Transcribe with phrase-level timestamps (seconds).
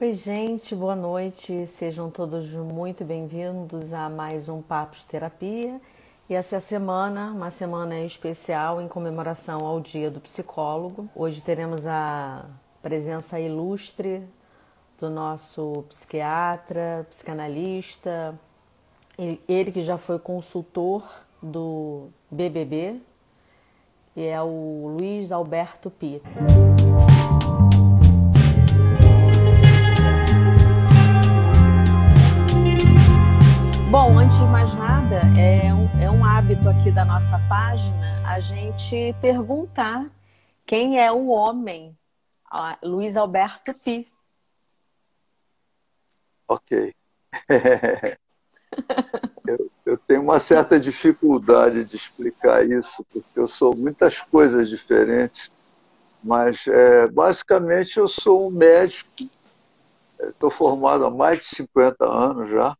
[0.00, 1.66] Oi, gente, boa noite.
[1.66, 5.80] Sejam todos muito bem-vindos a mais um Papo de Terapia.
[6.30, 11.08] E essa é a semana, uma semana especial em comemoração ao Dia do Psicólogo.
[11.16, 12.46] Hoje teremos a
[12.80, 14.22] presença ilustre
[15.00, 18.38] do nosso psiquiatra, psicanalista,
[19.18, 21.02] ele que já foi consultor
[21.42, 23.00] do BBB,
[24.14, 26.22] e é o Luiz Alberto Pi.
[33.90, 38.38] Bom, antes de mais nada, é um, é um hábito aqui da nossa página a
[38.38, 40.10] gente perguntar
[40.66, 41.96] quem é o homem,
[42.82, 44.06] Luiz Alberto Pi.
[46.46, 46.94] Ok.
[49.48, 55.50] eu, eu, tenho uma certa dificuldade de explicar isso, porque eu sou muitas coisas diferentes,
[56.22, 59.26] mas é, basicamente eu sou um médico,
[60.20, 62.76] estou formado há mais de 50 anos já,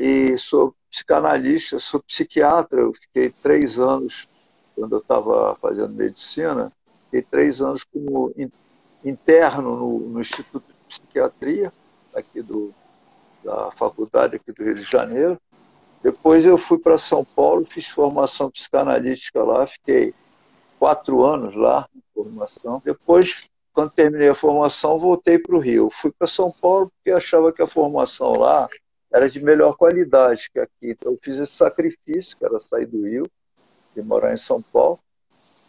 [0.00, 2.80] e sou psicanalista, sou psiquiatra.
[2.80, 4.26] Eu fiquei três anos,
[4.74, 6.72] quando eu estava fazendo medicina,
[7.04, 8.32] fiquei três anos como
[9.04, 11.70] interno no, no Instituto de Psiquiatria,
[12.14, 12.74] aqui do,
[13.44, 15.38] da faculdade aqui do Rio de Janeiro.
[16.02, 20.14] Depois eu fui para São Paulo, fiz formação psicanalística lá, fiquei
[20.78, 22.80] quatro anos lá em formação.
[22.82, 25.90] Depois, quando terminei a formação, voltei para o Rio.
[25.90, 28.66] Fui para São Paulo porque achava que a formação lá
[29.12, 30.90] era de melhor qualidade que aqui.
[30.90, 33.26] Então, eu fiz esse sacrifício, que era sair do Rio
[33.96, 35.00] e morar em São Paulo,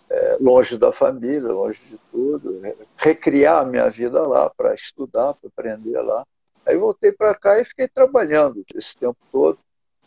[0.09, 2.61] é, longe da família, longe de tudo,
[2.97, 6.25] recriar a minha vida lá para estudar, para aprender lá.
[6.65, 9.57] Aí voltei para cá e fiquei trabalhando esse tempo todo,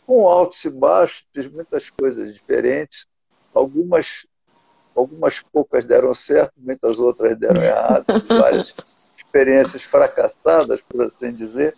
[0.05, 3.05] com altos e baixos, fiz muitas coisas diferentes,
[3.53, 4.25] algumas
[4.95, 8.77] algumas poucas deram certo, muitas outras deram errado, várias
[9.17, 11.73] experiências fracassadas, por assim dizer,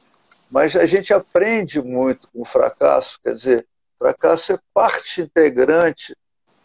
[0.51, 3.67] mas a gente aprende muito com o fracasso, quer dizer,
[3.97, 6.15] fracasso é parte integrante,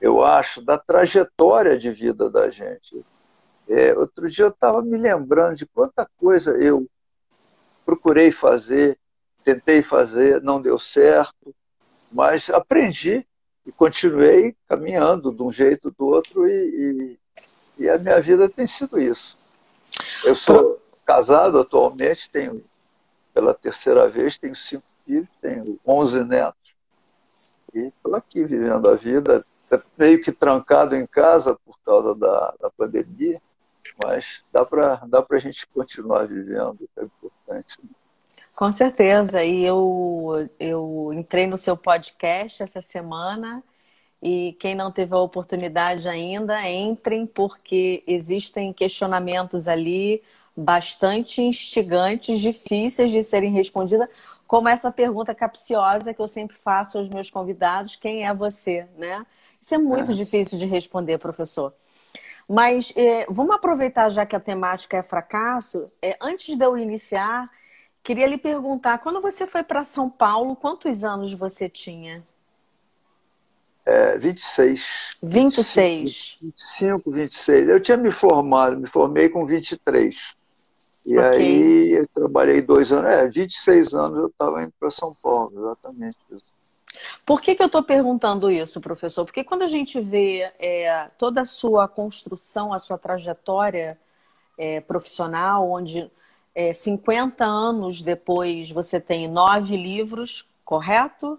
[0.00, 3.04] eu acho, da trajetória de vida da gente.
[3.68, 6.86] É, outro dia eu estava me lembrando de quanta coisa eu
[7.84, 8.98] procurei fazer,
[9.44, 11.54] tentei fazer, não deu certo,
[12.12, 13.26] mas aprendi
[13.64, 17.18] e continuei caminhando de um jeito ou do outro e,
[17.78, 19.36] e, e a minha vida tem sido isso.
[20.24, 22.62] Eu sou casado atualmente, tenho
[23.32, 26.74] pela terceira vez, tenho cinco filhos, tenho onze netos.
[27.74, 29.42] E estou aqui vivendo a vida,
[29.98, 33.40] meio que trancado em casa por causa da, da pandemia,
[34.04, 37.78] mas dá para dá a gente continuar vivendo, é importante.
[38.54, 39.42] Com certeza.
[39.42, 43.62] E eu, eu entrei no seu podcast essa semana.
[44.22, 50.22] E quem não teve a oportunidade ainda, entrem, porque existem questionamentos ali
[50.56, 57.08] bastante instigantes, difíceis de serem respondidas, como essa pergunta capciosa que eu sempre faço aos
[57.08, 58.86] meus convidados: quem é você?
[58.96, 59.24] Né?
[59.60, 60.14] Isso é muito é.
[60.14, 61.72] difícil de responder, professor.
[62.48, 67.48] Mas é, vamos aproveitar, já que a temática é fracasso, é, antes de eu iniciar,
[68.02, 72.22] queria lhe perguntar: quando você foi para São Paulo, quantos anos você tinha?
[73.84, 75.18] É, 26.
[75.22, 76.38] 26.
[76.40, 77.68] 25, 26.
[77.68, 80.41] Eu tinha me formado, me formei com 23.
[81.04, 81.30] E okay.
[81.30, 86.16] aí eu trabalhei dois anos, é, 26 anos eu estava indo para São Paulo, exatamente
[86.30, 86.52] isso.
[87.26, 89.24] Por que, que eu estou perguntando isso, professor?
[89.24, 93.98] Porque quando a gente vê é, toda a sua construção, a sua trajetória
[94.58, 96.10] é, profissional, onde
[96.54, 101.38] é, 50 anos depois você tem nove livros, correto?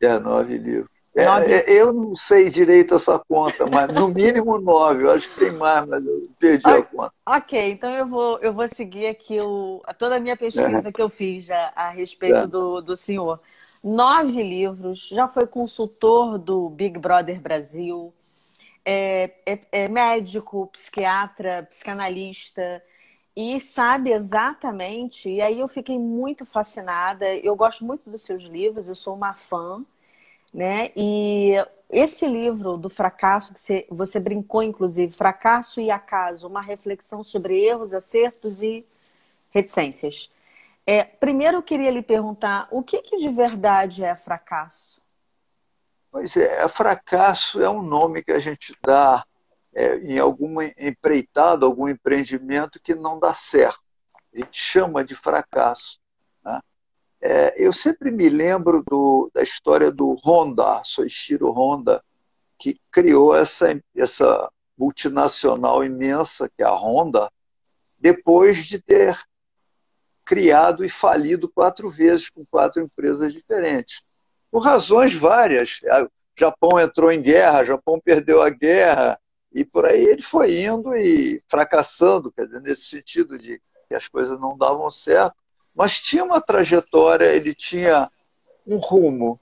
[0.00, 0.91] É, nove livros.
[1.14, 5.04] É, é, eu não sei direito essa conta, mas no mínimo nove.
[5.04, 7.12] Eu acho que tem mais, mas eu perdi a conta.
[7.26, 10.92] Ok, então eu vou, eu vou seguir aqui o, toda a minha pesquisa é.
[10.92, 12.46] que eu fiz a, a respeito é.
[12.46, 13.38] do, do senhor.
[13.84, 18.14] Nove livros, já foi consultor do Big Brother Brasil,
[18.84, 22.82] é, é, é médico, psiquiatra, psicanalista,
[23.36, 25.28] e sabe exatamente.
[25.28, 27.34] E aí eu fiquei muito fascinada.
[27.36, 29.84] Eu gosto muito dos seus livros, eu sou uma fã
[30.52, 30.90] né?
[30.96, 31.54] E
[31.88, 37.62] esse livro do fracasso, que você, você brincou, inclusive, Fracasso e Acaso, uma reflexão sobre
[37.64, 38.84] erros, acertos e
[39.50, 40.30] reticências.
[40.86, 45.00] É, primeiro eu queria lhe perguntar, o que, que de verdade é fracasso?
[46.10, 49.24] Pois é, fracasso é um nome que a gente dá
[49.74, 53.80] é, em alguma empreitada, algum empreendimento que não dá certo.
[54.34, 56.00] A gente chama de fracasso.
[57.24, 62.02] É, eu sempre me lembro do, da história do Honda, Soichiro Honda,
[62.58, 67.30] que criou essa, essa multinacional imensa que é a Honda,
[68.00, 69.16] depois de ter
[70.24, 74.12] criado e falido quatro vezes com quatro empresas diferentes.
[74.50, 75.80] Por razões várias.
[75.82, 79.18] O Japão entrou em guerra, o Japão perdeu a guerra,
[79.52, 84.08] e por aí ele foi indo e fracassando, quer dizer, nesse sentido de que as
[84.08, 85.41] coisas não davam certo,
[85.76, 88.08] mas tinha uma trajetória, ele tinha
[88.66, 89.40] um rumo.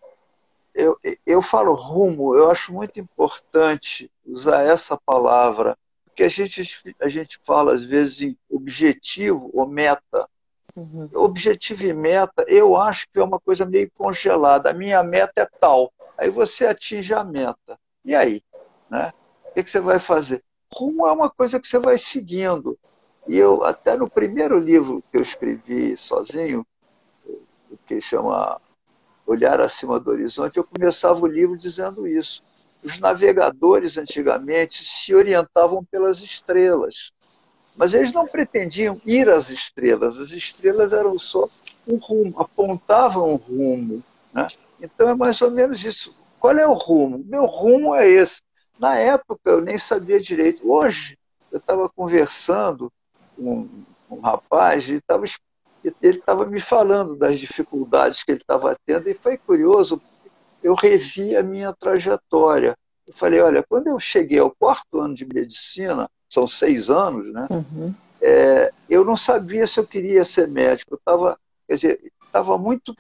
[0.75, 0.97] Eu,
[1.27, 7.41] eu falo rumo, eu acho muito importante usar essa palavra, porque a gente, a gente
[7.45, 10.29] fala às vezes em objetivo ou meta.
[10.77, 11.11] Uhum.
[11.15, 14.71] Objetivo e meta, eu acho que é uma coisa meio congelada.
[14.71, 15.93] A minha meta é tal.
[16.17, 17.79] Aí você atinge a meta.
[18.05, 18.43] E aí?
[18.89, 19.13] Né?
[19.47, 20.45] O que, que você vai fazer?
[20.73, 22.79] Rumo é uma coisa que você vai seguindo.
[23.29, 26.67] E eu, até no primeiro livro que eu escrevi sozinho,
[27.87, 28.61] que chama
[29.27, 32.43] Olhar Acima do Horizonte, eu começava o livro dizendo isso.
[32.85, 37.13] Os navegadores antigamente se orientavam pelas estrelas,
[37.77, 41.47] mas eles não pretendiam ir às estrelas, as estrelas eram só
[41.87, 44.03] um rumo, apontavam um rumo.
[44.33, 44.49] Né?
[44.81, 46.15] Então é mais ou menos isso.
[46.39, 47.23] Qual é o rumo?
[47.27, 48.41] Meu rumo é esse.
[48.79, 50.71] Na época eu nem sabia direito.
[50.71, 51.19] Hoje
[51.53, 52.91] eu estava conversando
[53.41, 53.69] com
[54.11, 55.25] um rapaz e tava,
[55.85, 60.01] ele estava me falando das dificuldades que ele estava tendo e foi curioso.
[60.63, 62.77] Eu revi a minha trajetória.
[63.07, 67.47] Eu falei, olha, quando eu cheguei ao quarto ano de medicina, são seis anos, né?
[67.51, 67.95] Uhum.
[68.23, 70.95] É, eu não sabia se eu queria ser médico.
[70.95, 72.95] Eu estava, quer dizer, estava muito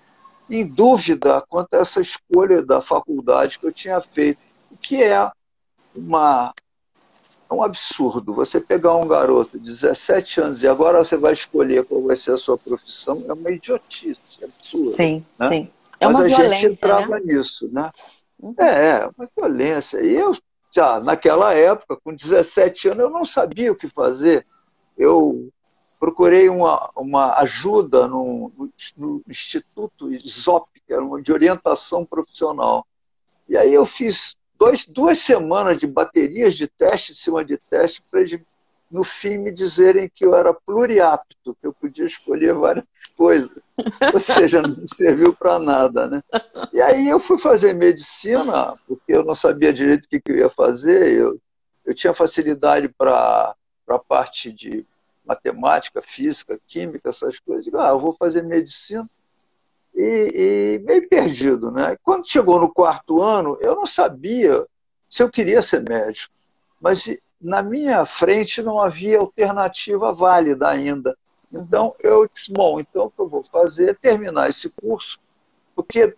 [0.48, 5.31] em dúvida quanto a essa escolha da faculdade que eu tinha feito, o que é
[5.94, 6.52] uma
[7.50, 8.32] é um absurdo.
[8.35, 12.32] Você pegar um garoto de 17 anos e agora você vai escolher qual vai ser
[12.32, 14.88] a sua profissão, é uma idiotice, é absurdo.
[14.88, 15.49] Sim, né?
[15.49, 15.70] sim.
[15.99, 17.20] É uma Mas violência, a gente entrava né?
[17.25, 17.91] nisso, né?
[18.38, 18.55] Uhum.
[18.58, 20.00] É, é, uma violência.
[20.00, 20.35] E eu,
[20.75, 24.46] já naquela época, com 17 anos, eu não sabia o que fazer.
[24.96, 25.50] Eu
[25.99, 32.87] procurei uma, uma ajuda no, no, no Instituto ISOP, que era uma de orientação profissional.
[33.46, 38.02] E aí eu fiz dois, duas semanas de baterias de teste em cima de teste
[38.10, 38.38] para eles,
[38.90, 42.84] no fim, me dizerem que eu era pluriapto, que eu podia escolher várias
[43.16, 43.56] coisas.
[44.12, 46.06] Ou seja, não serviu para nada.
[46.08, 46.22] Né?
[46.72, 50.50] E aí eu fui fazer medicina, porque eu não sabia direito o que, eu ia
[50.50, 51.14] fazer.
[51.14, 51.40] Eu,
[51.86, 53.54] eu tinha facilidade para
[53.88, 54.84] a parte de
[55.24, 57.72] matemática, física, química, essas coisas.
[57.74, 59.06] Ah, eu vou fazer medicina
[60.00, 61.70] e, e meio perdido.
[61.70, 61.97] Né?
[62.02, 64.67] Quando chegou no quarto ano, eu não sabia
[65.08, 66.32] se eu queria ser médico,
[66.81, 67.05] mas
[67.41, 71.17] na minha frente não havia alternativa válida ainda.
[71.52, 75.19] Então eu disse, bom, então o que eu vou fazer é terminar esse curso,
[75.75, 76.14] porque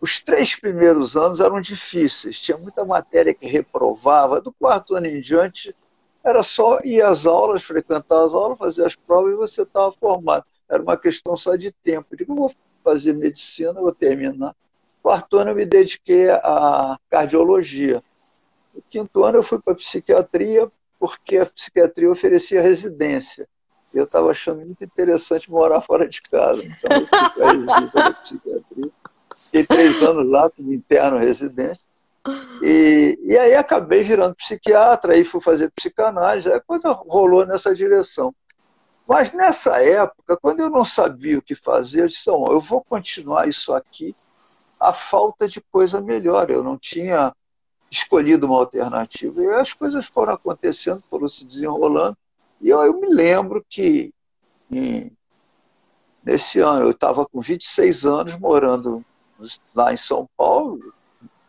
[0.00, 5.20] os três primeiros anos eram difíceis, tinha muita matéria que reprovava, do quarto ano em
[5.20, 5.74] diante
[6.22, 10.44] era só ir às aulas, frequentar as aulas, fazer as provas e você estava formado.
[10.68, 12.08] Era uma questão só de tempo.
[12.10, 12.54] Eu digo, eu vou
[12.90, 14.54] fazer medicina, vou terminar.
[15.02, 18.02] Quarto ano eu me dediquei à cardiologia.
[18.74, 23.48] No quinto ano eu fui para psiquiatria, porque a psiquiatria oferecia residência.
[23.94, 26.62] E eu estava achando muito interessante morar fora de casa.
[26.64, 28.90] Então eu fui para a residência da psiquiatria.
[29.34, 31.80] Fiquei três anos lá como interno residente.
[32.62, 37.74] E, e aí acabei virando psiquiatra, aí fui fazer psicanálise, aí a coisa rolou nessa
[37.74, 38.34] direção.
[39.10, 42.80] Mas nessa época, quando eu não sabia o que fazer, eu disse: oh, eu vou
[42.80, 44.14] continuar isso aqui
[44.78, 46.48] a falta de coisa melhor.
[46.48, 47.34] Eu não tinha
[47.90, 49.42] escolhido uma alternativa.
[49.42, 52.16] E as coisas foram acontecendo, foram se desenrolando.
[52.60, 54.14] E eu, eu me lembro que
[54.70, 55.10] em,
[56.22, 59.04] nesse ano eu estava com 26 anos morando
[59.74, 60.94] lá em São Paulo,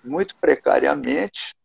[0.03, 1.55] muito precariamente,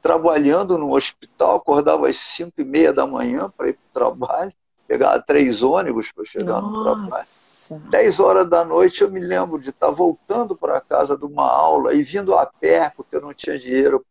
[0.00, 4.52] trabalhando no hospital, acordava às 5 e meia da manhã para ir para o trabalho
[4.92, 6.66] pegava três ônibus para chegar Nossa.
[6.66, 7.90] no trabalho.
[7.90, 11.94] Dez horas da noite eu me lembro de estar voltando para casa de uma aula
[11.94, 14.04] e vindo a pé, porque eu não tinha dinheiro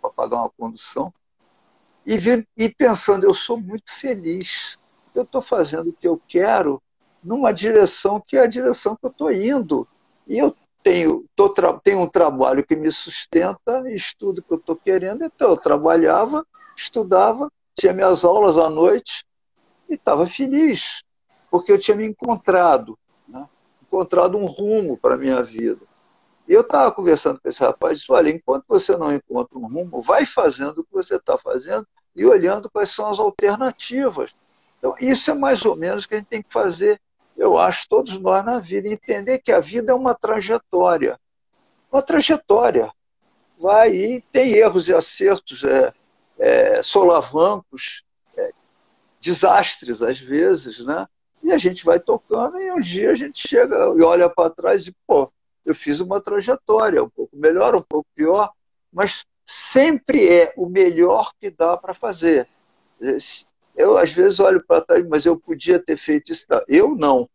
[0.00, 1.12] para pagar uma condução,
[2.06, 4.78] e, vi, e pensando, eu sou muito feliz,
[5.14, 6.82] eu estou fazendo o que eu quero
[7.22, 9.86] numa direção que é a direção que eu estou indo.
[10.26, 11.50] E eu tenho, tô,
[11.84, 17.52] tenho um trabalho que me sustenta, estudo que eu estou querendo, então eu trabalhava, estudava,
[17.78, 19.24] tinha minhas aulas à noite,
[19.92, 21.02] e estava feliz,
[21.50, 23.46] porque eu tinha me encontrado, né?
[23.82, 25.80] encontrado um rumo para a minha vida.
[26.48, 30.02] E eu estava conversando com esse rapaz disse, olha, enquanto você não encontra um rumo,
[30.02, 34.30] vai fazendo o que você está fazendo e olhando quais são as alternativas.
[34.78, 37.00] Então, isso é mais ou menos o que a gente tem que fazer,
[37.36, 41.18] eu acho, todos nós na vida, entender que a vida é uma trajetória.
[41.90, 42.90] Uma trajetória.
[43.58, 45.92] Vai e tem erros e acertos, é,
[46.38, 48.02] é, solavancos,
[48.36, 48.50] é,
[49.22, 51.06] desastres às vezes, né?
[51.42, 54.86] e a gente vai tocando e um dia a gente chega e olha para trás
[54.86, 55.32] e, pô,
[55.64, 58.50] eu fiz uma trajetória, um pouco melhor, um pouco pior,
[58.92, 62.48] mas sempre é o melhor que dá para fazer.
[63.76, 66.44] Eu, às vezes, olho para trás, mas eu podia ter feito isso.
[66.68, 67.28] Eu não.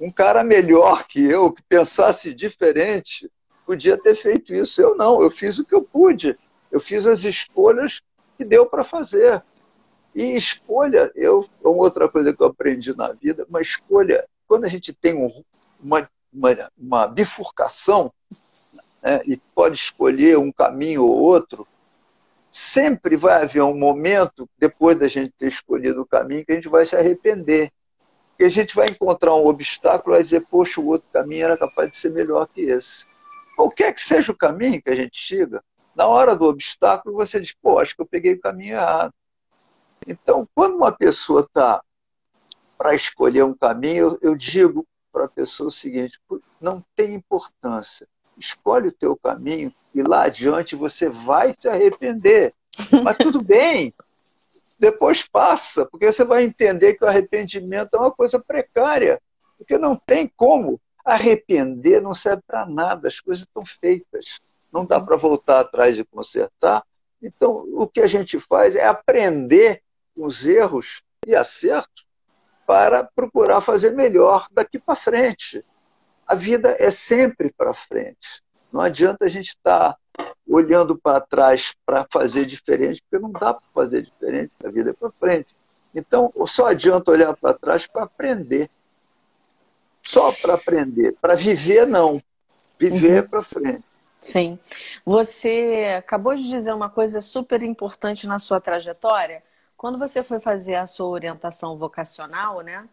[0.00, 3.30] Um cara melhor que eu, que pensasse diferente,
[3.66, 4.80] podia ter feito isso.
[4.80, 6.38] Eu não, eu fiz o que eu pude.
[6.70, 8.00] Eu fiz as escolhas
[8.36, 9.42] que deu para fazer.
[10.18, 14.68] E escolha, eu, uma outra coisa que eu aprendi na vida, uma escolha, quando a
[14.68, 15.30] gente tem um,
[15.80, 18.12] uma, uma, uma bifurcação,
[19.00, 21.68] né, e pode escolher um caminho ou outro,
[22.50, 26.68] sempre vai haver um momento, depois da gente ter escolhido o caminho, que a gente
[26.68, 27.70] vai se arrepender.
[28.36, 31.92] Que a gente vai encontrar um obstáculo e dizer, poxa, o outro caminho era capaz
[31.92, 33.06] de ser melhor que esse.
[33.54, 35.62] Qualquer que seja o caminho que a gente chega,
[35.94, 39.14] na hora do obstáculo você diz, pô, acho que eu peguei o caminho errado.
[40.06, 41.82] Então, quando uma pessoa está
[42.76, 46.20] para escolher um caminho, eu, eu digo para a pessoa o seguinte:
[46.60, 48.06] não tem importância
[48.38, 52.54] escolhe o teu caminho e lá adiante você vai se arrepender.
[53.02, 53.92] Mas tudo bem,
[54.78, 59.20] depois passa, porque você vai entender que o arrependimento é uma coisa precária,
[59.56, 60.80] porque não tem como.
[61.04, 64.38] Arrepender não serve para nada, as coisas estão feitas.
[64.72, 66.84] Não dá para voltar atrás e consertar.
[67.22, 69.82] Então, o que a gente faz é aprender
[70.18, 72.04] com os erros e acertos
[72.66, 75.64] para procurar fazer melhor daqui para frente
[76.28, 78.42] a vida é sempre para frente.
[78.70, 83.54] Não adianta a gente estar tá olhando para trás para fazer diferente, porque não dá
[83.54, 85.56] para fazer diferente, a vida é para frente.
[85.96, 88.68] Então, só adianta olhar para trás para aprender.
[90.02, 91.16] Só para aprender.
[91.18, 92.22] Para viver, não.
[92.78, 93.28] Viver uhum.
[93.30, 93.84] para frente.
[94.20, 94.58] Sim.
[95.06, 99.40] Você acabou de dizer uma coisa super importante na sua trajetória.
[99.78, 102.86] Quando você foi fazer a sua orientação vocacional, né?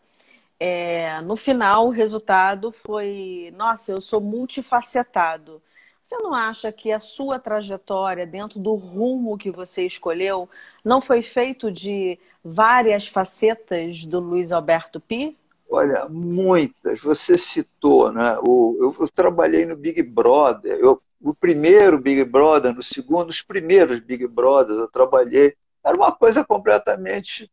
[0.59, 5.61] é, no final o resultado foi: nossa, eu sou multifacetado.
[6.01, 10.47] Você não acha que a sua trajetória, dentro do rumo que você escolheu,
[10.83, 15.35] não foi feito de várias facetas do Luiz Alberto Pi?
[15.67, 16.99] Olha, muitas.
[17.01, 18.37] Você citou, né?
[18.47, 20.77] O, eu, eu, trabalhei no Big Brother.
[20.79, 25.55] Eu, o primeiro Big Brother, no segundo, os primeiros Big Brothers, eu trabalhei.
[25.85, 27.49] Era uma coisa completamente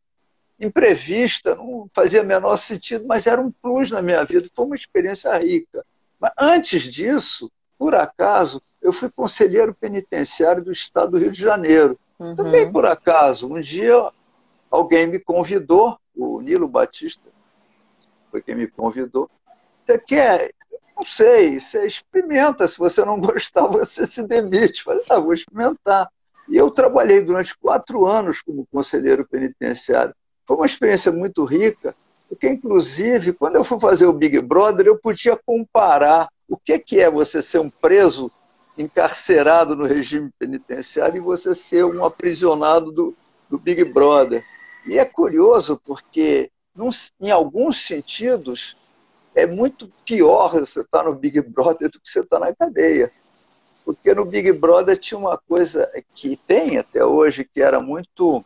[0.58, 5.36] imprevista, não fazia menor sentido, mas era um plus na minha vida, foi uma experiência
[5.36, 5.84] rica.
[6.18, 11.96] Mas antes disso, por acaso, eu fui conselheiro penitenciário do estado do Rio de Janeiro.
[12.18, 12.36] Uhum.
[12.36, 14.08] Também por acaso, um dia
[14.70, 17.32] alguém me convidou, o Nilo Batista
[18.32, 19.30] foi quem me convidou.
[19.84, 20.54] Você quer?
[20.96, 22.66] Não sei, você experimenta.
[22.66, 24.82] Se você não gostar, você se demite.
[24.82, 26.10] Falei, ah, vou experimentar.
[26.52, 30.14] E eu trabalhei durante quatro anos como conselheiro penitenciário.
[30.46, 31.94] Foi uma experiência muito rica,
[32.28, 37.10] porque, inclusive, quando eu fui fazer o Big Brother, eu podia comparar o que é
[37.10, 38.30] você ser um preso
[38.76, 43.16] encarcerado no regime penitenciário e você ser um aprisionado do,
[43.48, 44.44] do Big Brother.
[44.86, 48.76] E é curioso porque, num, em alguns sentidos,
[49.34, 53.10] é muito pior você estar no Big Brother do que você estar na cadeia.
[53.84, 58.44] Porque no Big Brother tinha uma coisa que tem até hoje, que era muito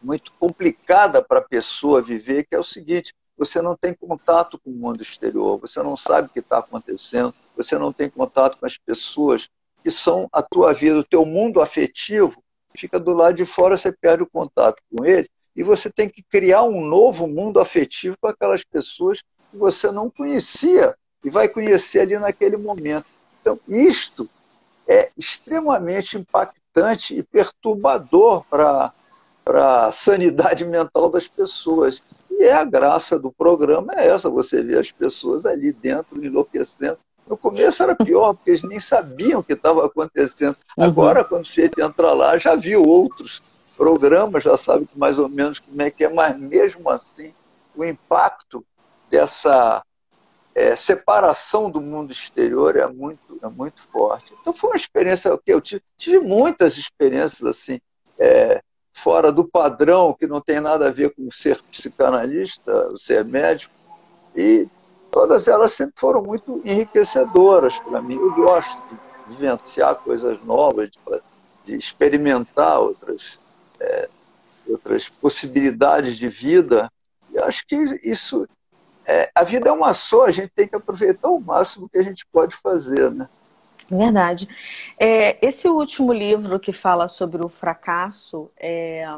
[0.00, 4.70] muito complicada para a pessoa viver, que é o seguinte: você não tem contato com
[4.70, 8.66] o mundo exterior, você não sabe o que está acontecendo, você não tem contato com
[8.66, 9.48] as pessoas
[9.82, 12.42] que são a tua vida, o teu mundo afetivo
[12.76, 16.22] fica do lado de fora, você perde o contato com ele e você tem que
[16.22, 19.20] criar um novo mundo afetivo com aquelas pessoas
[19.50, 20.94] que você não conhecia
[21.24, 23.06] e vai conhecer ali naquele momento.
[23.48, 24.28] Então, isto
[24.86, 28.92] é extremamente impactante e perturbador para
[29.46, 32.06] a sanidade mental das pessoas.
[32.30, 36.98] E é a graça do programa é essa, você vê as pessoas ali dentro enlouquecendo.
[37.26, 40.56] No começo era pior, porque eles nem sabiam o que estava acontecendo.
[40.76, 40.84] Uhum.
[40.84, 45.58] Agora, quando o sujeito entra lá, já viu outros programas, já sabe mais ou menos
[45.58, 47.32] como é que é, mas mesmo assim,
[47.74, 48.64] o impacto
[49.10, 49.82] dessa
[50.58, 54.34] é, separação do mundo exterior é muito, é muito forte.
[54.40, 57.78] Então foi uma experiência que eu tive, tive muitas experiências assim.
[58.18, 58.60] É,
[58.92, 63.72] fora do padrão, que não tem nada a ver com ser psicanalista, ser médico.
[64.34, 64.66] E
[65.12, 68.16] todas elas sempre foram muito enriquecedoras para mim.
[68.16, 68.76] Eu gosto
[69.28, 70.98] de vivenciar coisas novas, de,
[71.64, 73.38] de experimentar outras,
[73.78, 74.08] é,
[74.68, 76.90] outras possibilidades de vida.
[77.30, 78.48] E acho que isso.
[79.10, 82.02] É, a vida é uma só, a gente tem que aproveitar o máximo que a
[82.02, 83.26] gente pode fazer, né?
[83.90, 84.46] Verdade.
[84.98, 89.08] É, esse último livro que fala sobre o fracasso, é,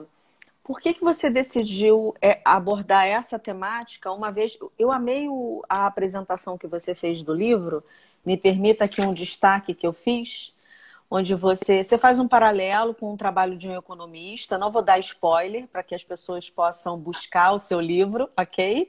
[0.63, 4.57] Por que, que você decidiu é, abordar essa temática uma vez?
[4.79, 7.83] Eu amei o, a apresentação que você fez do livro.
[8.25, 10.53] Me permita aqui um destaque que eu fiz,
[11.11, 14.57] onde você, você faz um paralelo com o trabalho de um economista.
[14.57, 18.89] Não vou dar spoiler para que as pessoas possam buscar o seu livro, ok?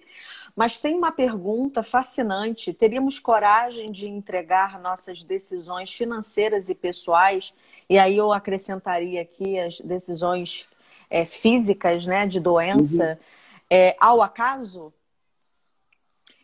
[0.55, 7.53] Mas tem uma pergunta fascinante: teríamos coragem de entregar nossas decisões financeiras e pessoais?
[7.89, 10.67] E aí eu acrescentaria aqui as decisões
[11.10, 13.25] é, físicas, né, de doença, uhum.
[13.70, 14.93] é, ao acaso?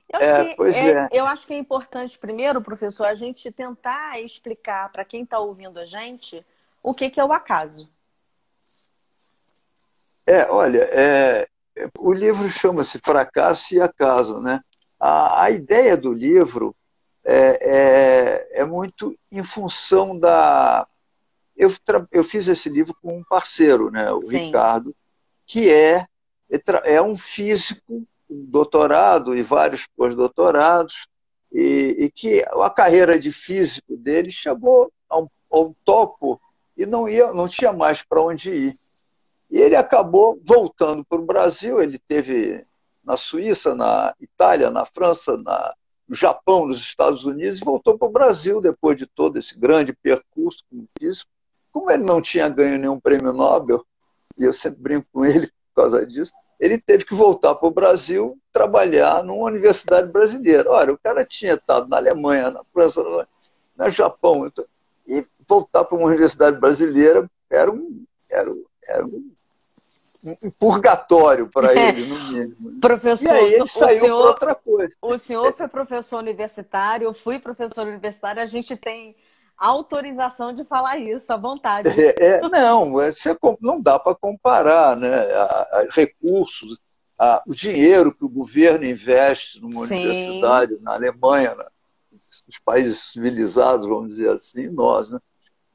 [0.09, 3.51] Eu acho, é, que, é, é, eu acho que é importante, primeiro, professor, a gente
[3.51, 6.45] tentar explicar para quem está ouvindo a gente
[6.81, 7.89] o que, que é o acaso.
[10.25, 11.47] É, olha, é,
[11.97, 14.61] o livro chama-se Fracasso e Acaso, né?
[14.99, 16.75] A, a ideia do livro
[17.23, 17.59] é,
[18.55, 20.87] é, é, muito em função da.
[21.55, 21.73] Eu,
[22.11, 24.11] eu fiz esse livro com um parceiro, né?
[24.11, 24.37] O Sim.
[24.37, 24.95] Ricardo,
[25.45, 26.05] que é,
[26.85, 31.07] é um físico, doutorado e vários pós-doutorados,
[31.51, 36.39] e, e, que a carreira de físico dele chegou a um, a um topo
[36.75, 38.73] e não, ia, não tinha mais para onde ir.
[39.49, 41.81] E ele acabou voltando para o Brasil.
[41.81, 42.65] Ele teve
[43.03, 45.73] na Suíça, na Itália, na França, na,
[46.07, 49.93] no Japão, nos Estados Unidos, e voltou para o Brasil depois de todo esse grande
[49.93, 51.29] percurso como físico.
[51.71, 53.85] Como ele não tinha ganho nenhum prêmio Nobel,
[54.37, 57.71] e eu sempre brinco com ele por causa disso, ele teve que voltar para o
[57.71, 60.69] Brasil trabalhar numa universidade brasileira.
[60.69, 64.65] Olha, o cara tinha estado na Alemanha, na França, no Japão, então,
[65.07, 68.51] e voltar para uma universidade brasileira era um, era, era
[69.03, 69.31] um
[70.25, 71.89] um purgatório para é.
[71.89, 72.79] ele, no mínimo.
[72.79, 74.93] Professor, e aí ele saiu senhor, outra coisa.
[75.01, 79.15] O senhor foi professor universitário, eu fui professor universitário, a gente tem
[79.57, 81.89] autorização de falar isso à vontade.
[81.89, 86.79] É, é, não, você, não dá para comparar né, a, a recursos,
[87.19, 89.95] a, o dinheiro que o governo investe numa Sim.
[89.95, 91.65] universidade na Alemanha, né,
[92.47, 95.09] nos países civilizados, vamos dizer assim, nós.
[95.09, 95.19] Né?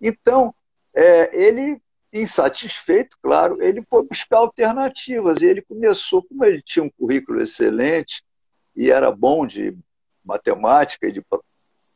[0.00, 0.54] Então,
[0.94, 1.81] é, ele
[2.12, 5.40] insatisfeito, claro, ele foi buscar alternativas.
[5.40, 8.22] E ele começou, como ele tinha um currículo excelente
[8.76, 9.76] e era bom de
[10.24, 11.22] matemática e de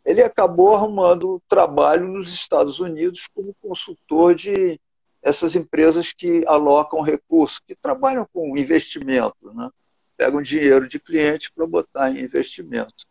[0.05, 4.81] ele acabou arrumando trabalho nos Estados Unidos como consultor de
[5.20, 9.68] essas empresas que alocam recursos, que trabalham com investimento, né?
[10.16, 13.05] pegam dinheiro de cliente para botar em investimento.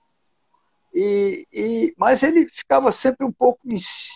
[0.98, 3.60] E, e, mas ele ficava sempre um pouco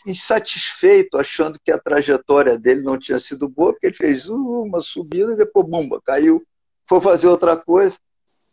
[0.06, 5.34] insatisfeito, achando que a trajetória dele não tinha sido boa, porque ele fez uma subida
[5.34, 6.42] e depois, bumba, caiu,
[6.88, 7.98] foi fazer outra coisa.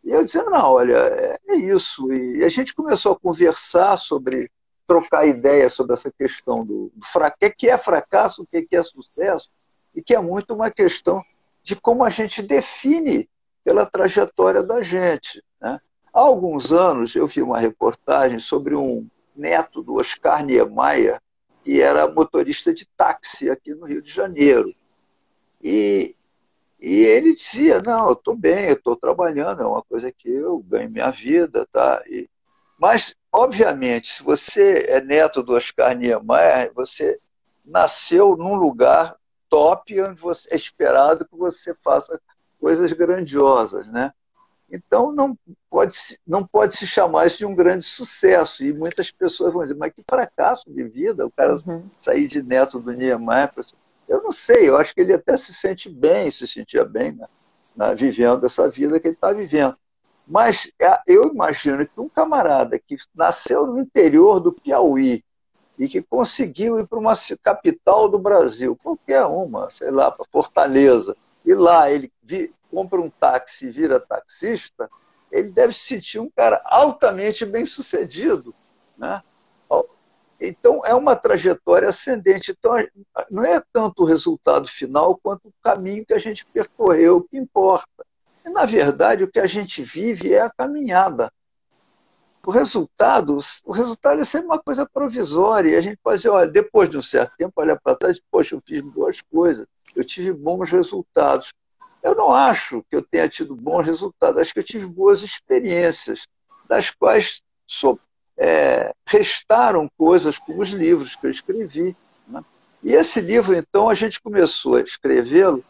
[0.03, 2.12] E eu dizia, não, olha, é, é isso.
[2.12, 4.51] E a gente começou a conversar sobre,
[4.89, 8.83] trocar ideias sobre essa questão do, do fracasso, o que é fracasso, o que é
[8.83, 9.49] sucesso,
[9.95, 11.23] e que é muito uma questão
[11.62, 13.31] de como a gente define
[13.62, 15.41] pela trajetória da gente.
[15.61, 15.81] Né?
[16.16, 21.20] Há alguns anos eu vi uma reportagem sobre um neto do Oscar Niemeyer,
[21.62, 24.66] que era motorista de táxi aqui no Rio de Janeiro.
[25.62, 26.16] E,
[26.81, 30.61] e ele dizia, não, eu estou bem, eu estou trabalhando, é uma coisa que eu
[30.61, 32.02] ganho minha vida, tá?
[32.07, 32.31] E,
[32.81, 37.14] mas, obviamente, se você é neto do Oscar Niemeyer, você
[37.66, 39.16] nasceu num lugar
[39.50, 42.18] top onde você, é esperado que você faça
[42.59, 44.14] coisas grandiosas, né?
[44.70, 45.38] Então, não
[45.70, 48.64] pode, não pode se chamar isso de um grande sucesso.
[48.64, 51.88] E muitas pessoas vão dizer, mas que fracasso de vida, o cara uhum.
[52.00, 53.50] sair de neto do Niemeyer.
[54.09, 57.26] Eu não sei, eu acho que ele até se sente bem, se sentia bem né,
[57.76, 59.76] na, vivendo essa vida que ele está vivendo.
[60.26, 65.24] Mas é, eu imagino que um camarada que nasceu no interior do Piauí
[65.79, 71.14] e que conseguiu ir para uma capital do Brasil, qualquer uma, sei lá, para Fortaleza,
[71.47, 72.13] e lá ele
[72.71, 74.91] compra um táxi e vira taxista,
[75.31, 78.53] ele deve se sentir um cara altamente bem sucedido.
[78.99, 79.23] Né?
[80.41, 82.51] Então, é uma trajetória ascendente.
[82.51, 82.73] Então,
[83.31, 88.05] não é tanto o resultado final quanto o caminho que a gente percorreu que importa.
[88.45, 91.33] E, na verdade, o que a gente vive é a caminhada.
[92.47, 95.77] O resultado, o resultado é sempre uma coisa provisória.
[95.77, 98.63] A gente pode dizer, olha, depois de um certo tempo, olha para trás poxa, eu
[98.65, 101.53] fiz boas coisas, eu tive bons resultados.
[102.01, 106.29] Eu não acho que eu tenha tido bons resultados, acho que eu tive boas experiências,
[106.69, 107.99] das quais so,
[108.39, 111.97] é, restaram coisas como os livros que eu escrevi.
[112.29, 112.45] Né?
[112.81, 115.65] E esse livro, então, a gente começou a escrevê-lo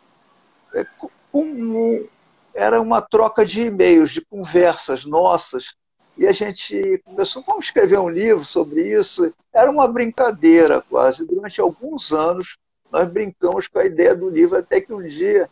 [0.74, 0.84] é,
[1.32, 2.06] como
[2.52, 5.74] era uma troca de e-mails, de conversas nossas,
[6.16, 9.32] e a gente começou, vamos escrever um livro sobre isso.
[9.52, 11.26] Era uma brincadeira quase.
[11.26, 12.56] Durante alguns anos,
[12.90, 15.48] nós brincamos com a ideia do livro, até que um dia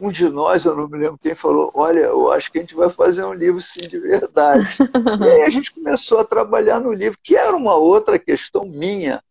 [0.00, 2.74] um de nós, eu não me lembro quem, falou: Olha, eu acho que a gente
[2.74, 4.76] vai fazer um livro sim de verdade.
[5.20, 9.22] e aí a gente começou a trabalhar no livro, que era uma outra questão minha,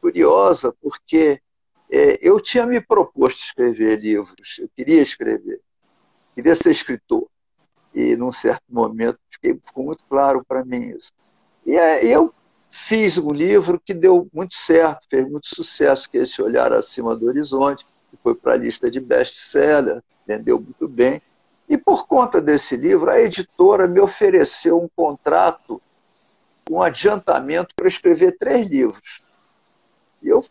[0.00, 1.40] curiosa, porque
[1.90, 5.60] é, eu tinha me proposto escrever livros, eu queria escrever,
[6.34, 7.26] queria ser escritor.
[7.94, 11.12] E num certo momento fiquei, ficou muito claro para mim isso.
[11.66, 12.32] E eu
[12.70, 17.16] fiz um livro que deu muito certo, fez muito sucesso, que é esse Olhar Acima
[17.16, 21.20] do Horizonte, que foi para a lista de best-seller, vendeu muito bem.
[21.68, 25.80] E por conta desse livro, a editora me ofereceu um contrato,
[26.68, 29.20] um adiantamento para escrever três livros.
[30.22, 30.44] E eu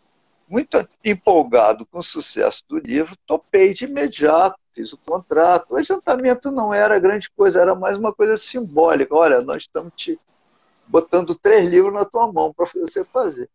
[0.48, 5.72] muito empolgado com o sucesso do livro, topei de imediato, fiz o contrato.
[5.72, 9.14] O adiantamento não era grande coisa, era mais uma coisa simbólica.
[9.14, 10.18] Olha, nós estamos te
[10.88, 13.50] botando três livros na tua mão para você fazer.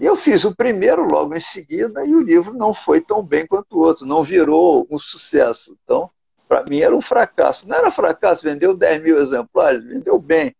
[0.00, 3.44] E eu fiz o primeiro logo em seguida e o livro não foi tão bem
[3.44, 5.76] quanto o outro, não virou um sucesso.
[5.82, 6.08] Então,
[6.46, 7.68] para mim era um fracasso.
[7.68, 10.54] Não era fracasso, vendeu 10 mil exemplares, vendeu bem.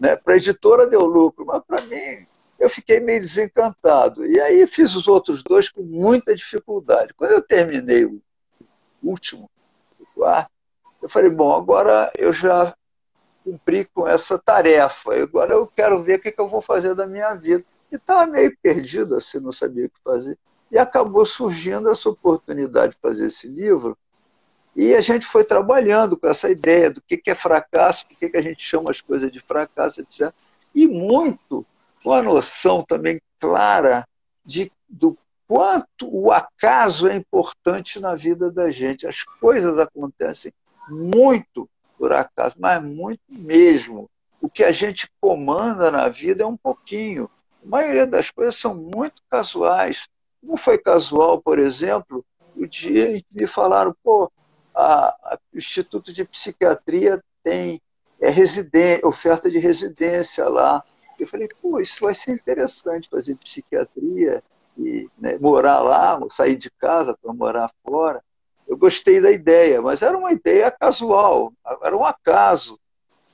[0.00, 0.16] Né?
[0.16, 2.26] Para a editora deu lucro, mas para mim
[2.58, 4.26] eu fiquei meio desencantado.
[4.26, 7.14] E aí fiz os outros dois com muita dificuldade.
[7.14, 8.20] Quando eu terminei o
[9.04, 9.50] último,
[10.14, 10.50] quarto,
[11.02, 12.74] eu falei, bom, agora eu já
[13.44, 15.14] cumpri com essa tarefa.
[15.14, 17.62] Agora eu quero ver o que, eu vou fazer da minha vida.
[17.92, 20.38] E estava meio perdido, assim, não sabia o que fazer.
[20.70, 23.96] E acabou surgindo essa oportunidade de fazer esse livro.
[24.74, 28.40] E a gente foi trabalhando com essa ideia do que, é fracasso, por que a
[28.40, 30.32] gente chama as coisas de fracasso, etc.
[30.74, 31.64] E muito
[32.02, 34.08] com a noção também clara
[34.44, 39.06] de, do quanto o acaso é importante na vida da gente.
[39.06, 40.52] As coisas acontecem
[40.88, 44.10] muito por acaso, mas muito mesmo.
[44.40, 47.30] O que a gente comanda na vida é um pouquinho.
[47.64, 50.06] A maioria das coisas são muito casuais.
[50.40, 54.30] Como foi casual, por exemplo, o dia em que me falaram, pô,
[54.74, 57.80] a, o Instituto de Psiquiatria tem
[58.20, 60.82] é, residência, oferta de residência lá
[61.18, 64.42] eu falei, pô, isso vai ser interessante fazer psiquiatria
[64.76, 68.22] e né, morar lá, sair de casa para morar fora.
[68.66, 72.78] Eu gostei da ideia, mas era uma ideia casual, era um acaso.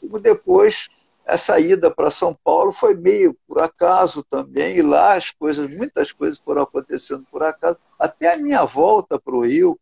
[0.02, 0.88] E depois,
[1.24, 6.12] essa ida para São Paulo foi meio por acaso também, e lá as coisas, muitas
[6.12, 7.78] coisas foram acontecendo por acaso.
[7.98, 9.78] Até a minha volta para o Rio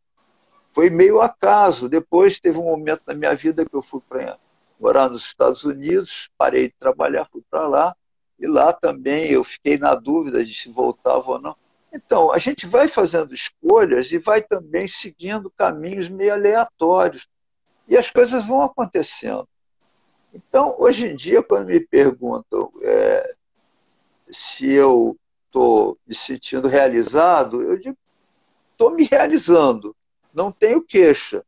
[0.73, 1.88] foi meio acaso.
[1.88, 4.37] Depois teve um momento na minha vida que eu fui para
[4.79, 7.97] morar nos Estados Unidos, parei de trabalhar, fui para lá,
[8.38, 11.57] e lá também eu fiquei na dúvida de se voltava ou não.
[11.92, 17.27] Então, a gente vai fazendo escolhas e vai também seguindo caminhos meio aleatórios.
[17.88, 19.48] E as coisas vão acontecendo.
[20.33, 23.35] Então, hoje em dia, quando me perguntam é,
[24.31, 27.96] se eu estou me sentindo realizado, eu digo,
[28.72, 29.96] estou me realizando,
[30.33, 31.42] não tenho queixa.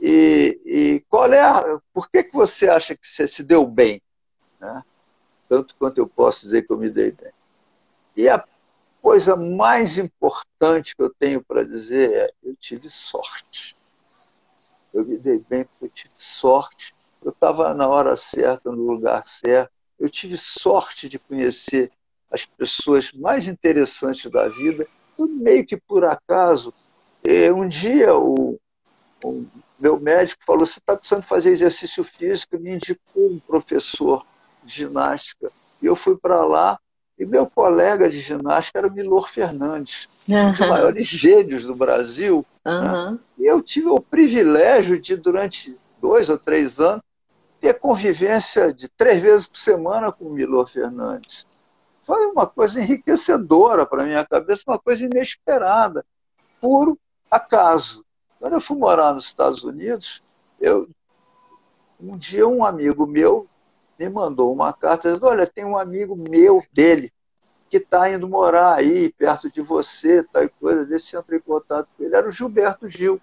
[0.00, 4.00] E, e qual é a, por que, que você acha que você se deu bem?
[4.60, 4.82] Né?
[5.48, 7.32] Tanto quanto eu posso dizer que eu me dei bem.
[8.16, 8.44] E a
[9.02, 13.76] coisa mais importante que eu tenho para dizer é: eu tive sorte.
[14.92, 16.94] Eu me dei bem porque eu tive sorte.
[17.22, 19.72] Eu estava na hora certa, no lugar certo.
[19.98, 21.90] Eu tive sorte de conhecer
[22.30, 24.86] as pessoas mais interessantes da vida,
[25.18, 26.72] meio que por acaso.
[27.56, 28.58] Um dia, o,
[29.24, 29.46] o
[29.78, 34.24] meu médico falou: você está precisando fazer exercício físico, me indicou um professor
[34.64, 35.50] de ginástica.
[35.82, 36.78] E eu fui para lá,
[37.18, 40.48] e meu colega de ginástica era Milor Fernandes, uhum.
[40.48, 42.44] um dos maiores gênios do Brasil.
[42.64, 43.12] Uhum.
[43.12, 43.18] Né?
[43.38, 47.02] E eu tive o privilégio de, durante dois ou três anos,
[47.60, 51.46] ter convivência de três vezes por semana com o Milor Fernandes.
[52.06, 56.04] Foi uma coisa enriquecedora para a minha cabeça, uma coisa inesperada,
[56.60, 56.98] puro
[57.30, 58.04] acaso.
[58.38, 60.22] Quando eu fui morar nos Estados Unidos,
[60.60, 60.86] eu,
[61.98, 63.48] um dia um amigo meu
[63.98, 67.12] me mandou uma carta dizendo, olha, tem um amigo meu dele
[67.70, 72.04] que está indo morar aí perto de você, tal coisa, desse entrou em contato com
[72.04, 73.20] ele, era o Gilberto Gil.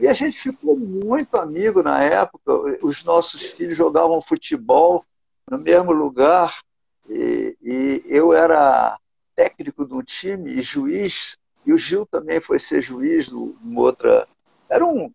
[0.00, 5.04] E a gente ficou muito amigo na época, os nossos filhos jogavam futebol
[5.50, 6.60] no mesmo lugar,
[7.08, 8.98] e, e eu era
[9.34, 11.36] técnico do time e juiz
[11.68, 14.26] e o Gil também foi ser juiz numa outra.
[14.70, 15.12] Era um.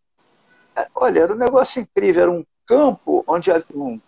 [0.94, 2.22] Olha, era um negócio incrível.
[2.22, 4.00] Era um campo onde um,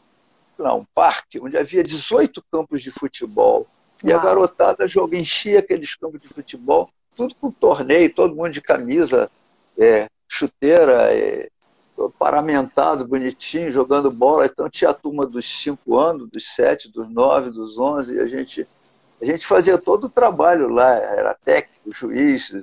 [0.58, 3.68] não, um parque, onde havia 18 campos de futebol.
[4.04, 4.20] E Uau.
[4.20, 9.30] a garotada joga, enchia aqueles campos de futebol, tudo com torneio, todo mundo de camisa,
[9.78, 11.50] é, chuteira, é,
[12.20, 14.46] paramentado, bonitinho, jogando bola.
[14.46, 18.28] Então tinha a turma dos 5 anos, dos 7, dos 9, dos 11, e a
[18.28, 18.68] gente
[19.22, 22.54] a gente fazia todo o trabalho lá, era técnico, juiz,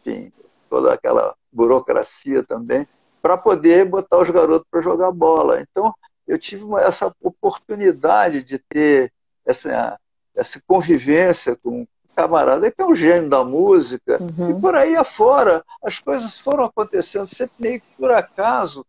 [0.00, 0.32] enfim,
[0.70, 2.88] toda aquela burocracia também,
[3.20, 5.60] para poder botar os garotos para jogar bola.
[5.60, 5.94] Então,
[6.26, 9.12] eu tive essa oportunidade de ter
[9.44, 9.98] essa,
[10.34, 14.50] essa convivência com um camarada que é um gênio da música, uhum.
[14.50, 18.86] e por aí afora as coisas foram acontecendo sempre meio que por acaso,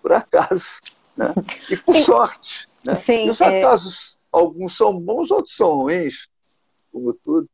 [0.00, 0.78] por acaso,
[1.16, 1.34] né?
[1.70, 2.66] e por sorte.
[2.86, 2.94] Né?
[2.94, 3.58] Sim, e os é.
[3.58, 4.18] acasos, é...
[4.32, 6.28] alguns são bons, outros são ruins,
[6.90, 7.48] como tudo.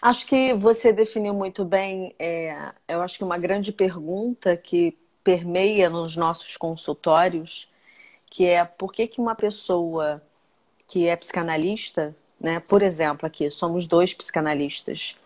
[0.00, 5.88] Acho que você definiu muito bem, é, eu acho que uma grande pergunta que permeia
[5.88, 7.68] nos nossos consultórios,
[8.32, 10.22] que é por que, que uma pessoa
[10.88, 15.16] que é psicanalista, né, por exemplo, aqui somos dois psicanalistas,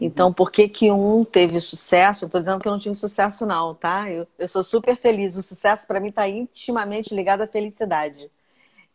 [0.00, 2.24] então, por que, que um teve sucesso?
[2.24, 4.10] Eu estou dizendo que eu não tive sucesso, não, tá?
[4.10, 5.36] Eu, eu sou super feliz.
[5.36, 8.28] O sucesso, para mim, está intimamente ligado à felicidade.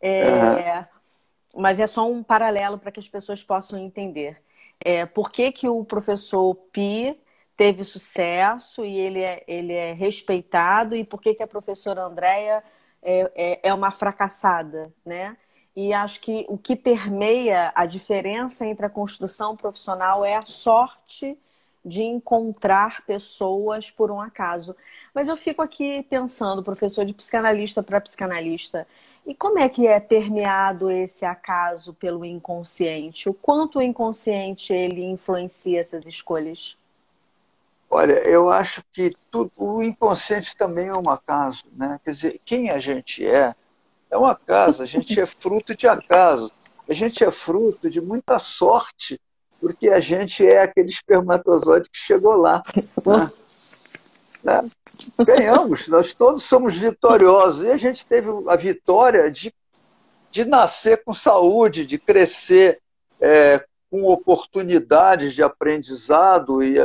[0.02, 0.84] É, uhum.
[1.62, 4.36] Mas é só um paralelo para que as pessoas possam entender.
[4.84, 7.18] É, por que, que o professor Pi
[7.56, 12.62] teve sucesso e ele é, ele é respeitado e por que, que a professora Andréia
[13.02, 15.36] é, é, é uma fracassada, né?
[15.74, 21.38] E acho que o que permeia a diferença entre a construção profissional é a sorte
[21.84, 24.74] de encontrar pessoas por um acaso.
[25.14, 28.86] Mas eu fico aqui pensando, professor, de psicanalista para psicanalista,
[29.26, 33.28] e como é que é permeado esse acaso pelo inconsciente?
[33.28, 36.76] O quanto o inconsciente ele influencia essas escolhas?
[37.90, 41.98] Olha, eu acho que tudo, o inconsciente também é um acaso, né?
[42.04, 43.54] Quer dizer, quem a gente é
[44.10, 46.50] é um acaso, a gente é fruto de acaso.
[46.88, 49.20] A gente é fruto de muita sorte,
[49.60, 52.62] porque a gente é aquele espermatozoide que chegou lá.
[53.04, 53.28] Né?
[54.44, 54.68] Né?
[55.24, 57.64] Ganhamos, nós todos somos vitoriosos.
[57.64, 59.52] E a gente teve a vitória de,
[60.30, 62.80] de nascer com saúde, de crescer
[63.20, 66.78] é, com oportunidades de aprendizado e,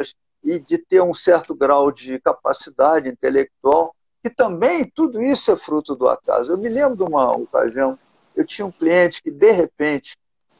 [0.44, 5.96] e de ter um certo grau de capacidade intelectual que também tudo isso é fruto
[5.96, 6.54] do acaso.
[6.54, 8.00] Eu me lembro de uma ocasião,
[8.34, 10.16] eu tinha um cliente que, de repente,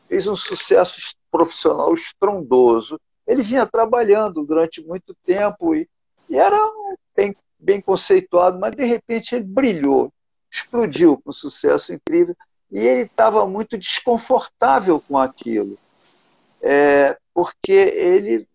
[0.10, 3.00] fez um sucesso profissional estrondoso.
[3.26, 5.88] Ele vinha trabalhando durante muito tempo e,
[6.30, 6.60] e era
[7.16, 10.12] bem, bem conceituado, mas, de repente, ele brilhou,
[10.52, 12.36] explodiu com um sucesso incrível
[12.70, 15.78] e ele estava muito desconfortável com aquilo.
[16.62, 18.46] É, porque ele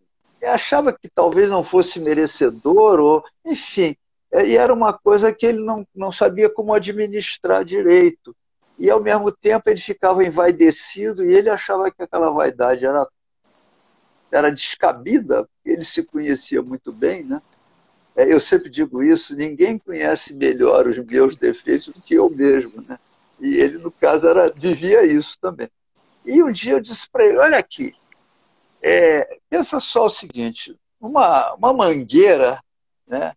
[0.46, 3.96] achava que talvez não fosse merecedor, ou enfim,
[4.31, 8.35] é, e era uma coisa que ele não, não sabia como administrar direito.
[8.79, 13.09] E, ao mesmo tempo, ele ficava envaidecido e ele achava que aquela vaidade era,
[14.31, 17.42] era descabida, ele se conhecia muito bem, né?
[18.14, 22.83] É, eu sempre digo isso, ninguém conhece melhor os meus defeitos do que eu mesmo,
[22.87, 22.98] né?
[23.40, 25.68] E ele, no caso, era, vivia isso também.
[26.24, 27.94] E um dia eu disse para ele, olha aqui,
[28.83, 32.62] é, pensa só o seguinte, uma, uma mangueira,
[33.07, 33.35] né?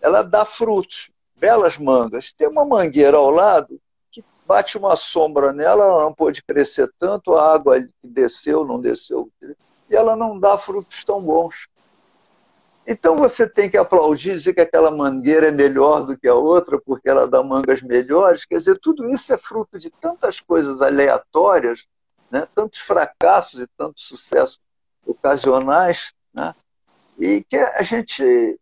[0.00, 2.32] ela dá frutos, belas mangas.
[2.32, 3.80] Tem uma mangueira ao lado
[4.10, 9.28] que bate uma sombra nela, ela não pode crescer tanto, a água desceu, não desceu,
[9.88, 11.66] e ela não dá frutos tão bons.
[12.86, 16.78] Então você tem que aplaudir, dizer que aquela mangueira é melhor do que a outra,
[16.78, 18.44] porque ela dá mangas melhores.
[18.44, 21.86] Quer dizer, tudo isso é fruto de tantas coisas aleatórias,
[22.30, 22.46] né?
[22.54, 24.60] tantos fracassos e tantos sucessos
[25.06, 26.52] ocasionais, né?
[27.18, 28.58] e que a gente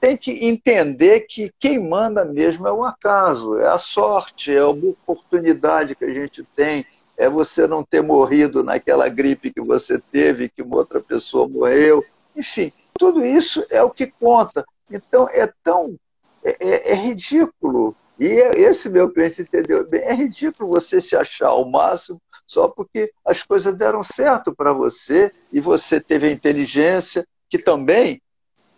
[0.00, 4.68] tem que entender que quem manda mesmo é o acaso, é a sorte, é a
[4.68, 6.84] oportunidade que a gente tem,
[7.16, 12.04] é você não ter morrido naquela gripe que você teve, que uma outra pessoa morreu.
[12.36, 14.64] Enfim, tudo isso é o que conta.
[14.90, 15.96] Então é tão.
[16.44, 17.96] É, é, é ridículo.
[18.18, 20.02] E é, esse meu cliente entendeu bem.
[20.02, 25.32] É ridículo você se achar ao máximo só porque as coisas deram certo para você
[25.52, 28.20] e você teve a inteligência, que também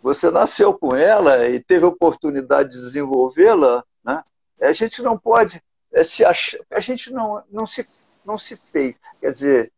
[0.01, 4.23] você nasceu com ela e teve a oportunidade de desenvolvê-la, né?
[4.61, 7.85] a gente não pode é, se achar, a gente não, não, se,
[8.23, 9.71] não se fez, quer dizer,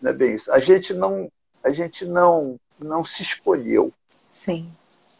[0.00, 1.30] não é bem isso, a gente não,
[1.64, 3.92] a gente não, não se escolheu.
[4.28, 4.70] Sim.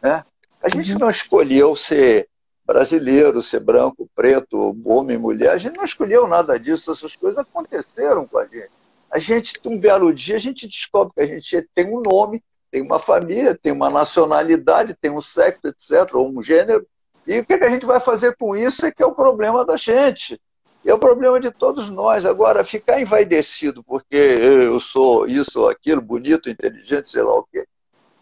[0.03, 0.23] Né?
[0.62, 0.99] A gente uhum.
[0.99, 2.29] não escolheu ser
[2.73, 8.27] brasileiro, ser branco, preto, homem, mulher, a gente não escolheu nada disso, essas coisas aconteceram
[8.27, 8.71] com a gente.
[9.11, 12.81] A gente, um belo dia, a gente descobre que a gente tem um nome, tem
[12.81, 16.87] uma família, tem uma nacionalidade, tem um sexo, etc., ou um gênero.
[17.27, 19.77] E o que, a gente vai fazer com isso é que é o problema da
[19.77, 20.41] gente.
[20.83, 22.25] E é o problema de todos nós.
[22.25, 27.67] Agora, ficar envaidecido porque eu sou isso ou aquilo, bonito, inteligente, sei lá o quê,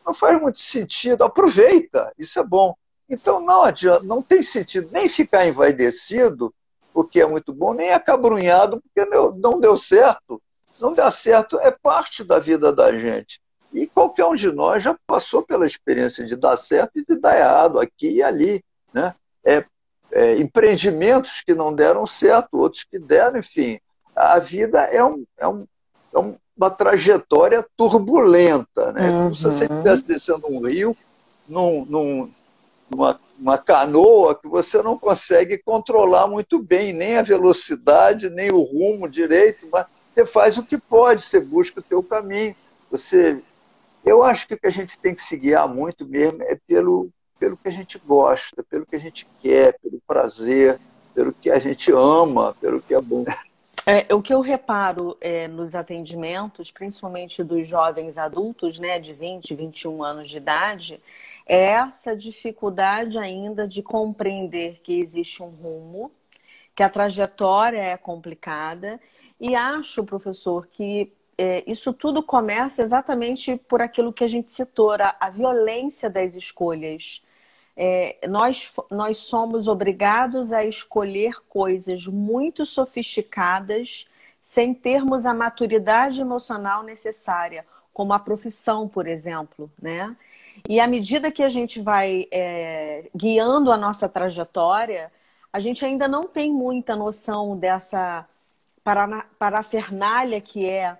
[0.04, 1.22] não faz muito sentido.
[1.22, 2.74] Aproveita, isso é bom.
[3.10, 6.54] Então, não adianta, não tem sentido nem ficar envaidecido,
[6.94, 10.40] porque é muito bom, nem acabrunhado, porque não deu certo.
[10.80, 13.40] Não dá certo, é parte da vida da gente.
[13.72, 17.38] E qualquer um de nós já passou pela experiência de dar certo e de dar
[17.38, 18.64] errado aqui e ali.
[18.92, 19.12] Né?
[19.44, 19.64] É,
[20.12, 23.80] é, empreendimentos que não deram certo, outros que deram, enfim.
[24.14, 25.66] A vida é, um, é, um,
[26.14, 26.18] é
[26.56, 28.92] uma trajetória turbulenta.
[28.92, 29.10] Né?
[29.10, 29.74] Como se você uhum.
[29.74, 30.96] estivesse descendo um rio
[31.48, 32.32] num, num,
[32.90, 38.60] numa uma canoa que você não consegue controlar muito bem, nem a velocidade, nem o
[38.60, 42.54] rumo direito, mas você faz o que pode, você busca o teu caminho.
[42.90, 43.42] Você,
[44.04, 47.08] eu acho que o que a gente tem que se guiar muito mesmo é pelo,
[47.38, 50.78] pelo que a gente gosta, pelo que a gente quer, pelo prazer,
[51.14, 53.24] pelo que a gente ama, pelo que é bom.
[53.86, 59.54] É, o que eu reparo é, nos atendimentos, principalmente dos jovens adultos, né, de 20,
[59.54, 61.00] 21 anos de idade,
[61.52, 66.12] essa dificuldade ainda de compreender que existe um rumo,
[66.76, 69.00] que a trajetória é complicada.
[69.40, 74.92] E acho, professor, que é, isso tudo começa exatamente por aquilo que a gente citou,
[74.92, 77.20] a, a violência das escolhas.
[77.76, 84.06] É, nós, nós somos obrigados a escolher coisas muito sofisticadas
[84.40, 90.16] sem termos a maturidade emocional necessária, como a profissão, por exemplo, né?
[90.68, 95.10] E à medida que a gente vai é, guiando a nossa trajetória,
[95.52, 98.26] a gente ainda não tem muita noção dessa
[99.38, 100.96] parafernália que é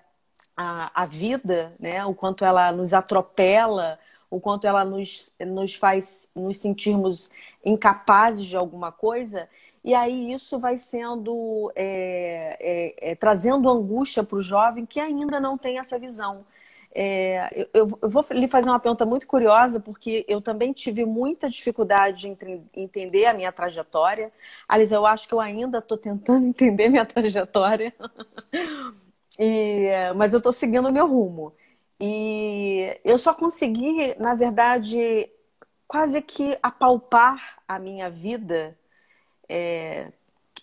[0.57, 2.05] a, a vida, né?
[2.05, 3.99] o quanto ela nos atropela,
[4.31, 7.31] o quanto ela nos, nos faz nos sentirmos
[7.65, 9.49] incapazes de alguma coisa.
[9.85, 15.41] E aí isso vai sendo é, é, é, trazendo angústia para o jovem que ainda
[15.41, 16.45] não tem essa visão.
[16.93, 21.49] É, eu, eu, vou lhe fazer uma pergunta muito curiosa, porque eu também tive muita
[21.49, 22.37] dificuldade em
[22.75, 24.33] entender a minha trajetória.
[24.69, 27.95] Aliás, eu acho que eu ainda estou tentando entender minha trajetória,
[29.39, 31.53] e, mas eu estou seguindo o meu rumo.
[32.01, 35.31] E eu só consegui, na verdade,
[35.87, 38.77] quase que apalpar a minha vida.
[39.49, 40.09] É,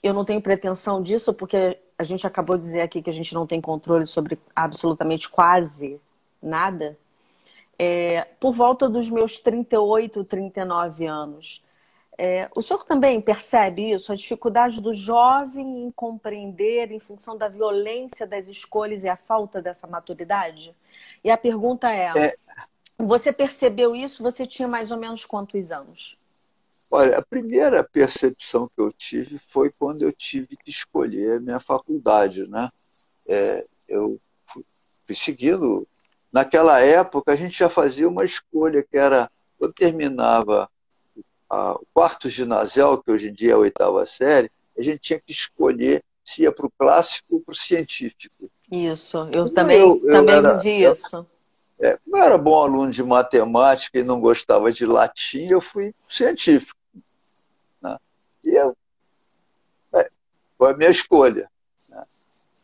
[0.03, 3.33] eu não tenho pretensão disso, porque a gente acabou de dizer aqui que a gente
[3.33, 5.99] não tem controle sobre absolutamente quase
[6.41, 6.97] nada,
[7.77, 11.63] é, por volta dos meus 38, 39 anos.
[12.19, 17.47] É, o senhor também percebe isso, a dificuldade do jovem em compreender em função da
[17.47, 20.73] violência das escolhas e a falta dessa maturidade?
[21.23, 22.35] E a pergunta é, é...
[22.97, 24.23] você percebeu isso?
[24.23, 26.17] Você tinha mais ou menos quantos anos?
[26.89, 31.59] Olha, a primeira percepção que eu tive foi quando eu tive que escolher a minha
[31.59, 32.69] faculdade, né?
[33.27, 34.17] É, eu
[35.05, 35.85] fui seguindo
[36.31, 40.69] Naquela época, a gente já fazia uma escolha, que era, quando terminava
[41.49, 45.19] a, o quarto ginasial, que hoje em dia é a oitava série, a gente tinha
[45.19, 48.35] que escolher se ia para o clássico ou para o científico.
[48.71, 51.25] Isso, eu também, eu, eu também era, vi isso.
[51.79, 55.61] Eu, é, como eu era bom aluno de matemática e não gostava de latim, eu
[55.61, 56.77] fui científico.
[57.81, 57.97] Né?
[58.43, 58.75] E eu,
[59.93, 60.09] é,
[60.57, 61.49] foi a minha escolha.
[61.89, 62.03] Né?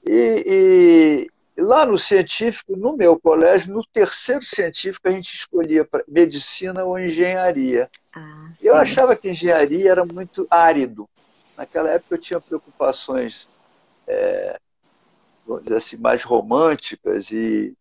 [0.06, 6.98] E, Lá no científico, no meu colégio, no terceiro científico, a gente escolhia medicina ou
[6.98, 7.90] engenharia.
[8.16, 11.08] Ah, eu achava que engenharia era muito árido.
[11.58, 13.48] Naquela época eu tinha preocupações,
[14.08, 14.60] é,
[15.46, 17.76] vamos dizer assim, mais românticas e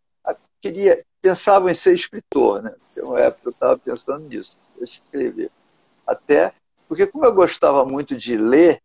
[0.61, 2.63] queria, pensava em ser escritor.
[2.63, 2.75] Né?
[2.95, 5.51] Tem uma época eu estava pensando nisso, escrever.
[6.07, 6.55] Até
[6.93, 8.79] porque, como eu gostava muito de ler,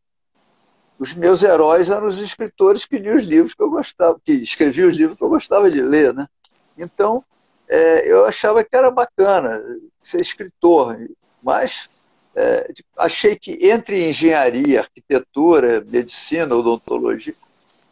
[0.99, 4.89] os meus heróis eram os escritores que liam os livros que eu gostava, que escreviam
[4.89, 6.27] os livros que eu gostava de ler, né?
[6.77, 7.23] Então,
[7.67, 9.61] é, eu achava que era bacana
[10.01, 10.97] ser escritor,
[11.41, 11.89] mas
[12.35, 17.33] é, achei que entre engenharia, arquitetura, medicina, odontologia,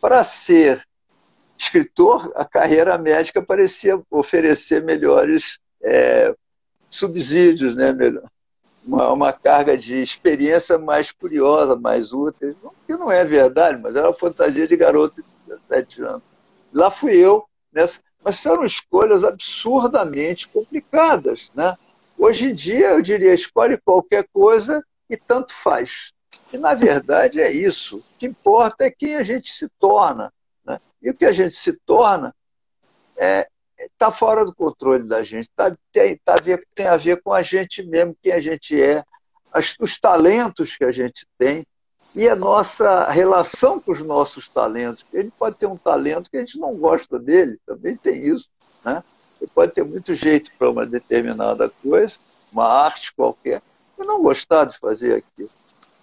[0.01, 0.83] para ser
[1.57, 6.35] escritor, a carreira médica parecia oferecer melhores é,
[6.89, 7.91] subsídios, né?
[7.93, 8.29] Melhor,
[8.85, 14.07] uma, uma carga de experiência mais curiosa, mais útil, que não é verdade, mas era
[14.07, 16.23] uma fantasia de garoto de 17 anos.
[16.73, 21.49] Lá fui eu, nessa, mas eram escolhas absurdamente complicadas.
[21.53, 21.75] Né?
[22.17, 26.11] Hoje em dia, eu diria, escolhe qualquer coisa e tanto faz.
[26.51, 27.97] E, na verdade, é isso.
[27.97, 30.33] O que importa é quem a gente se torna.
[30.65, 30.79] Né?
[31.01, 32.33] E o que a gente se torna
[33.17, 33.47] é,
[33.93, 36.35] está fora do controle da gente, tá, tem, tá,
[36.73, 39.03] tem a ver com a gente mesmo, quem a gente é,
[39.51, 41.65] as, os talentos que a gente tem
[42.15, 45.05] e a nossa relação com os nossos talentos.
[45.13, 48.47] A gente pode ter um talento que a gente não gosta dele, também tem isso.
[48.83, 49.01] Né?
[49.33, 52.13] Você pode ter muito jeito para uma determinada coisa,
[52.51, 53.61] uma arte qualquer,
[53.97, 55.49] e não gostar de fazer aquilo.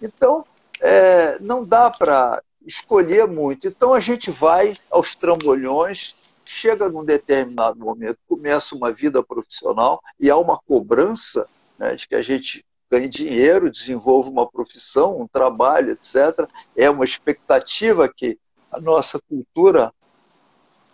[0.01, 0.45] Então,
[0.81, 3.67] é, não dá para escolher muito.
[3.67, 6.15] Então, a gente vai aos trambolhões
[6.53, 11.43] chega num determinado momento, começa uma vida profissional e há uma cobrança
[11.79, 16.47] né, de que a gente ganhe dinheiro, desenvolva uma profissão, um trabalho, etc.
[16.77, 18.37] É uma expectativa que
[18.71, 19.91] a nossa cultura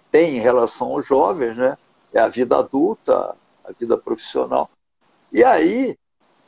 [0.10, 1.78] tem em relação aos jovens, né?
[2.14, 4.70] É a vida adulta, a vida profissional.
[5.32, 5.96] E aí,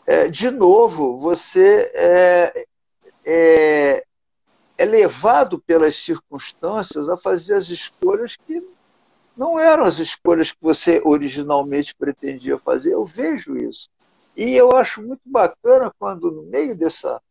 [0.07, 2.66] é, de novo, você é,
[3.24, 4.03] é,
[4.78, 8.64] é levado pelas circunstâncias a fazer as escolhas que
[9.36, 12.94] não eram as escolhas que você originalmente pretendia fazer.
[12.94, 13.90] Eu vejo isso.
[14.36, 17.22] E eu acho muito bacana quando, no meio dessa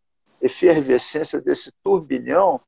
[0.40, 2.60] efervescência, desse turbilhão,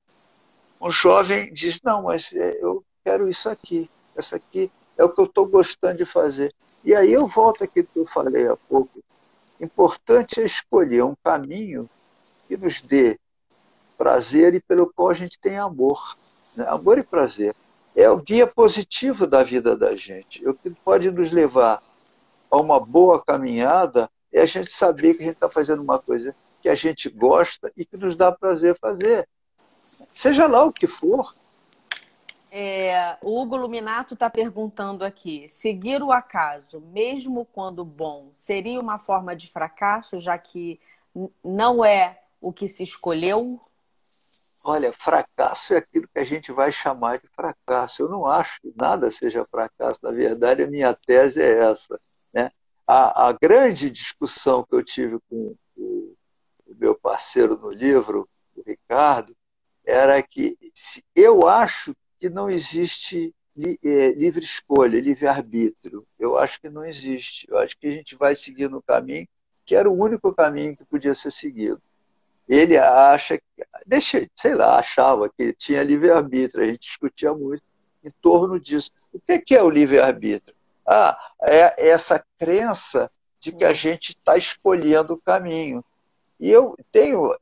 [0.81, 5.21] um jovem diz: Não, mas é, eu quero isso aqui, essa aqui é o que
[5.21, 6.55] eu estou gostando de fazer.
[6.85, 9.03] E aí eu volto aqui que eu falei há pouco.
[9.61, 11.89] Importante é escolher um caminho
[12.49, 13.19] que nos dê
[13.97, 16.17] prazer e pelo qual a gente tem amor.
[16.57, 16.67] Né?
[16.67, 17.55] Amor e prazer.
[17.95, 20.47] É o guia positivo da vida da gente.
[20.49, 21.83] O que pode nos levar
[22.51, 26.35] a uma boa caminhada é a gente saber que a gente está fazendo uma coisa
[26.61, 29.29] que a gente gosta e que nos dá prazer fazer.
[29.83, 31.35] Seja lá o que for.
[32.55, 38.99] É, o Hugo Luminato está perguntando aqui: seguir o acaso, mesmo quando bom, seria uma
[38.99, 40.79] forma de fracasso, já que
[41.43, 43.59] não é o que se escolheu?
[44.65, 48.03] Olha, fracasso é aquilo que a gente vai chamar de fracasso.
[48.03, 50.01] Eu não acho que nada seja fracasso.
[50.05, 51.97] Na verdade, a minha tese é essa.
[52.33, 52.51] Né?
[52.87, 56.17] A, a grande discussão que eu tive com o,
[56.67, 59.37] o meu parceiro no livro, o Ricardo,
[59.85, 60.57] era que
[61.15, 63.35] eu acho que não existe
[63.85, 66.07] é, livre escolha, livre arbítrio.
[66.19, 67.47] Eu acho que não existe.
[67.51, 69.27] Eu acho que a gente vai seguir no caminho
[69.65, 71.81] que era o único caminho que podia ser seguido.
[72.53, 73.41] Ele acha,
[73.87, 76.63] deixa, sei lá, achava que tinha livre arbítrio.
[76.63, 77.63] A gente discutia muito
[78.05, 78.91] em torno disso.
[79.11, 80.55] O que é o livre arbítrio?
[80.87, 85.83] Ah, é essa crença de que a gente está escolhendo o caminho.
[86.39, 87.35] E eu tenho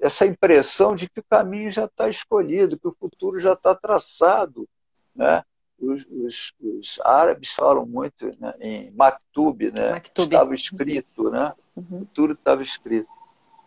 [0.00, 4.68] essa impressão de que o caminho já está escolhido, que o futuro já está traçado.
[5.12, 5.42] Né?
[5.76, 9.90] Os, os, os, árabes falam muito né, em maktub, né?
[9.90, 10.26] Maktub.
[10.26, 11.52] estava escrito, né?
[11.74, 11.84] Uhum.
[11.96, 13.08] o futuro estava escrito.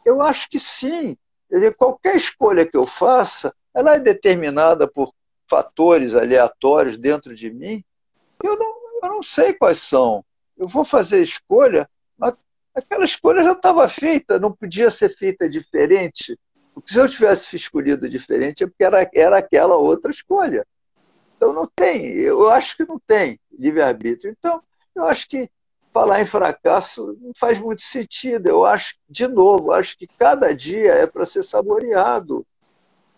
[0.07, 1.17] Eu acho que sim.
[1.51, 5.13] Dizer, qualquer escolha que eu faça, ela é determinada por
[5.49, 7.83] fatores aleatórios dentro de mim.
[8.41, 10.23] Eu não, eu não sei quais são.
[10.57, 12.41] Eu vou fazer escolha, mas
[12.73, 16.39] aquela escolha já estava feita, não podia ser feita diferente.
[16.73, 20.65] Porque se eu tivesse escolhido diferente, é porque era, era aquela outra escolha.
[21.35, 24.33] Então não tem, eu acho que não tem livre-arbítrio.
[24.39, 24.63] Então,
[24.95, 25.49] eu acho que
[25.97, 28.47] falar em fracasso não faz muito sentido.
[28.47, 32.45] Eu acho, de novo, acho que cada dia é para ser saboreado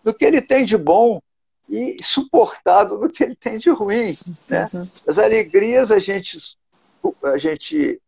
[0.02, 1.20] do que ele tem de bom
[1.68, 4.14] e suportado do que ele tem de ruim.
[4.48, 4.64] Né?
[4.64, 6.38] As alegrias a gente,
[7.22, 8.00] a gente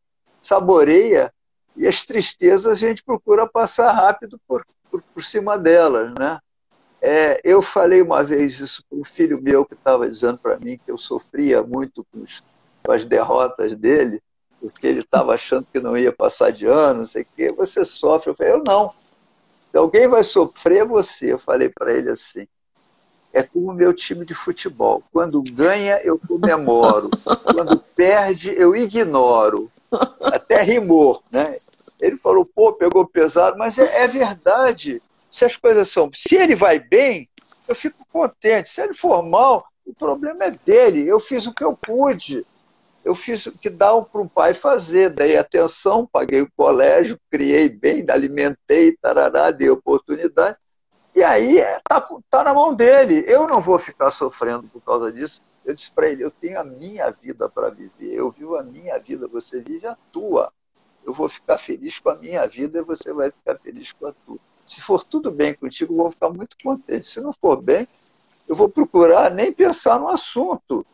[0.43, 1.31] saboreia
[1.77, 6.39] e as tristezas a gente procura passar rápido por, por, por cima delas, né?
[7.05, 10.79] É, eu falei uma vez isso para um filho meu que estava dizendo para mim
[10.79, 12.43] que eu sofria muito com, os,
[12.83, 14.23] com, as derrotas dele,
[14.63, 17.53] porque ele estava achando que não ia passar de ano, não sei o quê.
[17.53, 18.31] Você sofre?
[18.31, 18.91] Eu falei, eu não.
[19.71, 21.33] Se alguém vai sofrer, é você.
[21.33, 22.47] Eu falei para ele assim.
[23.33, 25.03] É como o meu time de futebol.
[25.13, 27.11] Quando ganha, eu comemoro.
[27.53, 29.69] Quando perde, eu ignoro
[30.21, 31.55] até rimou, né?
[32.01, 35.03] Ele falou, pô, pegou pesado, mas é, é verdade.
[35.31, 36.11] Se as coisas são.
[36.15, 37.29] Se ele vai bem,
[37.69, 38.69] eu fico contente.
[38.69, 41.07] Se ele for mal, o problema é dele.
[41.07, 42.45] Eu fiz o que eu pude.
[43.05, 45.11] Eu fiz o que dá para um pai fazer.
[45.11, 50.57] Dei atenção, paguei o colégio, criei bem, alimentei, tarará, dei oportunidade.
[51.15, 52.01] E aí está
[52.31, 53.25] tá na mão dele.
[53.27, 55.43] Eu não vou ficar sofrendo por causa disso.
[55.65, 58.15] Eu disse para ele: eu tenho a minha vida para viver.
[58.15, 60.53] Eu vivo a minha vida, você vive a tua.
[61.05, 64.13] Eu vou ficar feliz com a minha vida e você vai ficar feliz com a
[64.13, 64.39] tua.
[64.67, 67.07] Se for tudo bem contigo, eu vou ficar muito contente.
[67.07, 67.87] Se não for bem,
[68.49, 70.87] eu vou procurar nem pensar no assunto.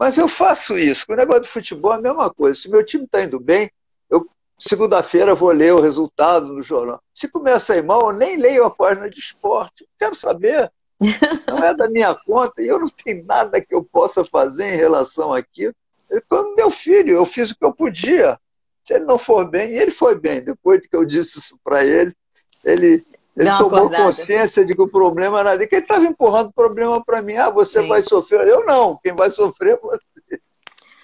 [0.00, 1.04] Mas eu faço isso.
[1.10, 2.58] O negócio de futebol é a mesma coisa.
[2.58, 3.70] Se meu time está indo bem,
[4.08, 4.26] eu
[4.58, 7.02] segunda-feira vou ler o resultado no jornal.
[7.14, 9.86] Se começa a ir mal, eu nem leio a página de esporte.
[9.98, 10.72] Quero saber.
[11.46, 14.76] Não é da minha conta e eu não tenho nada que eu possa fazer em
[14.76, 15.74] relação àquilo.
[16.10, 18.40] Ele foi meu filho, eu fiz o que eu podia.
[18.82, 20.42] Se ele não for bem, e ele foi bem.
[20.42, 22.14] Depois que eu disse isso para ele,
[22.64, 22.96] ele,
[23.36, 24.04] ele tomou acordada.
[24.04, 27.36] consciência de que o problema era dele, que ele estava empurrando o problema para mim.
[27.36, 27.88] Ah, você Sim.
[27.88, 28.46] vai sofrer.
[28.46, 30.40] Eu não, quem vai sofrer é você.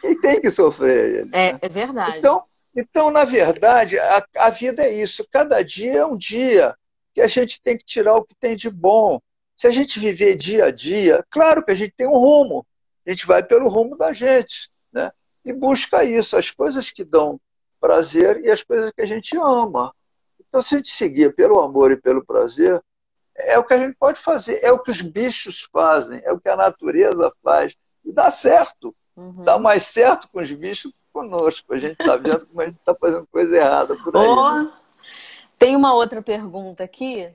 [0.01, 1.31] Quem tem que sofrer ele.
[1.33, 1.59] É, né?
[1.63, 2.19] é verdade.
[2.19, 2.43] Então,
[2.77, 5.27] então, na verdade, a, a vida é isso.
[5.33, 6.75] Cada dia é um dia
[7.15, 9.19] que a gente tem que tirar o que tem de bom.
[9.57, 12.67] Se a gente viver dia a dia, claro que a gente tem um rumo.
[13.07, 15.11] a gente vai pelo rumo da gente, né?
[15.43, 17.41] E busca isso, as coisas que dão
[17.81, 19.95] prazer e as coisas que a gente ama.
[20.57, 22.83] Então, se a gente seguir pelo amor e pelo prazer,
[23.37, 26.41] é o que a gente pode fazer, é o que os bichos fazem, é o
[26.41, 27.77] que a natureza faz.
[28.03, 28.95] E dá certo.
[29.15, 29.45] Uhum.
[29.45, 31.75] Dá mais certo com os bichos que conosco.
[31.75, 34.27] A gente está vendo como a gente está fazendo coisa errada por aí.
[34.27, 34.73] Oh, né?
[35.59, 37.29] Tem uma outra pergunta aqui,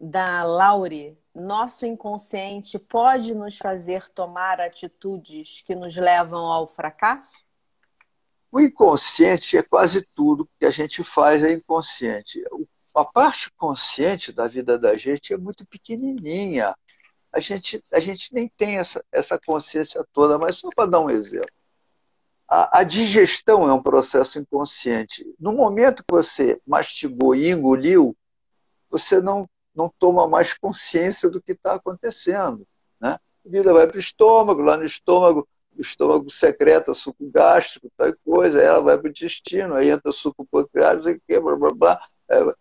[0.00, 1.18] da Laure.
[1.34, 7.44] Nosso inconsciente pode nos fazer tomar atitudes que nos levam ao fracasso?
[8.56, 12.42] O inconsciente é quase tudo que a gente faz é inconsciente.
[12.94, 16.74] A parte consciente da vida da gente é muito pequenininha.
[17.30, 21.10] A gente, a gente nem tem essa, essa consciência toda, mas só para dar um
[21.10, 21.50] exemplo.
[22.48, 25.22] A, a, digestão é um processo inconsciente.
[25.38, 28.16] No momento que você mastigou e engoliu,
[28.88, 32.66] você não, não toma mais consciência do que está acontecendo.
[32.98, 33.18] Né?
[33.44, 35.46] A vida vai para o estômago, lá no estômago
[35.78, 40.46] o estômago secreta suco gástrico, tal coisa, ela vai para o intestino, aí entra suco
[40.46, 42.08] pancreático, blá, blá, blá.
[42.28, 42.54] É,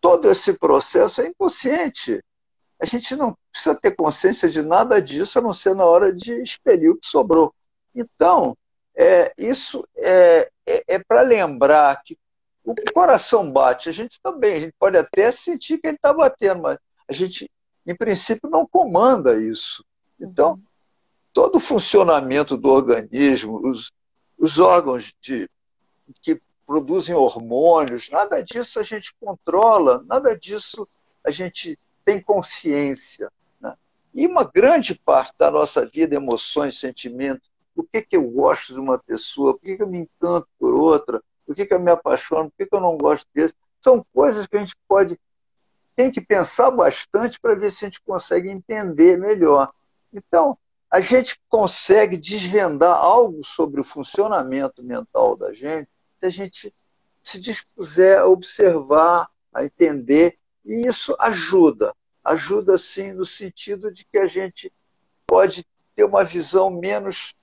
[0.00, 2.22] todo esse processo é inconsciente.
[2.80, 6.32] A gente não precisa ter consciência de nada disso, a não ser na hora de
[6.42, 7.54] expelir o que sobrou.
[7.94, 8.56] Então,
[8.96, 12.16] é, isso é, é, é para lembrar que
[12.64, 16.62] o coração bate, a gente também, a gente pode até sentir que ele está batendo,
[16.62, 16.78] mas
[17.08, 17.50] a gente,
[17.86, 19.84] em princípio, não comanda isso.
[20.20, 20.67] Então, uhum
[21.32, 23.92] todo o funcionamento do organismo, os,
[24.38, 25.48] os órgãos de,
[26.22, 30.86] que produzem hormônios, nada disso a gente controla, nada disso
[31.24, 33.30] a gente tem consciência.
[33.60, 33.74] Né?
[34.14, 38.80] E uma grande parte da nossa vida, emoções, sentimentos, por que, que eu gosto de
[38.80, 41.90] uma pessoa, por que, que eu me encanto por outra, por que, que eu me
[41.90, 45.18] apaixono, por que, que eu não gosto desse, são coisas que a gente pode,
[45.94, 49.72] tem que pensar bastante para ver se a gente consegue entender melhor.
[50.12, 50.58] Então,
[50.90, 56.74] a gente consegue desvendar algo sobre o funcionamento mental da gente se a gente
[57.22, 61.94] se dispuser a observar, a entender, e isso ajuda.
[62.24, 64.72] Ajuda, sim, no sentido de que a gente
[65.26, 65.64] pode
[65.94, 67.34] ter uma visão menos,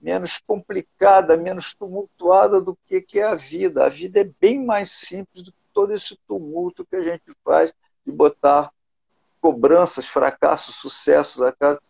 [0.00, 3.86] menos complicada, menos tumultuada do que, é a vida.
[3.86, 7.72] A vida é bem mais simples do que todo esse tumulto que a gente faz
[8.04, 8.72] de botar
[9.40, 11.80] cobranças, fracassos, sucessos a casa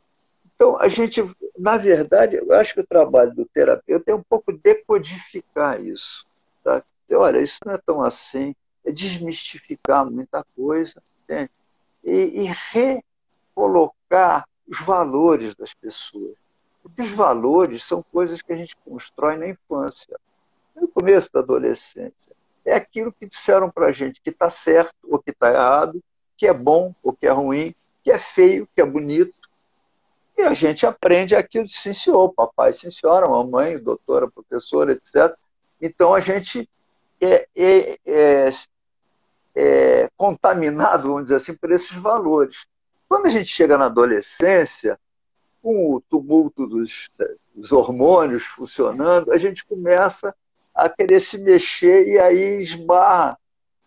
[0.55, 1.23] então, a gente,
[1.59, 6.25] na verdade, eu acho que o trabalho do terapeuta é um pouco decodificar isso.
[6.63, 6.83] Tá?
[7.13, 11.51] Olha, isso não é tão assim, é desmistificar muita coisa, entende?
[12.05, 12.55] E, e
[13.55, 16.37] recolocar os valores das pessoas.
[16.83, 20.19] Porque os valores são coisas que a gente constrói na infância,
[20.75, 22.33] no começo da adolescência.
[22.65, 26.03] É aquilo que disseram para a gente que está certo ou que está errado,
[26.37, 29.35] que é bom ou que é ruim, que é feio, que é bonito,
[30.37, 35.37] e a gente aprende aquilo de sim, senhor, papai, sim, senhora, mamãe, doutora, professora, etc.
[35.81, 36.69] Então a gente
[37.21, 38.51] é, é, é,
[39.55, 42.67] é contaminado, vamos dizer assim, por esses valores.
[43.09, 44.99] Quando a gente chega na adolescência,
[45.63, 47.09] com o tumulto dos,
[47.55, 50.35] dos, hormônios funcionando, a gente começa
[50.75, 53.39] a querer se mexer e aí esbarra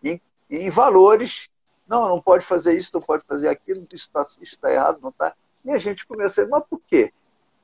[0.01, 1.49] em, em valores.
[1.87, 4.25] Não, não pode fazer isso, não pode fazer aquilo, isso está
[4.61, 5.35] tá errado, não está.
[5.65, 7.11] E a gente começa a mas por quê?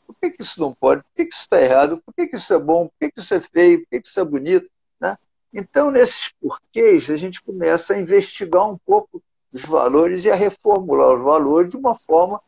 [0.08, 1.04] Por que, que isso não pode?
[1.04, 2.02] Por que, que isso está errado?
[2.04, 2.88] Por que, que isso é bom?
[2.88, 3.80] Por que, que isso é feio?
[3.80, 4.70] Por que, que isso é bonito?
[5.00, 5.18] Né?
[5.54, 9.22] Então, nesses porquês, a gente começa a investigar um pouco
[9.54, 12.42] os valores e a reformular os valores de uma forma,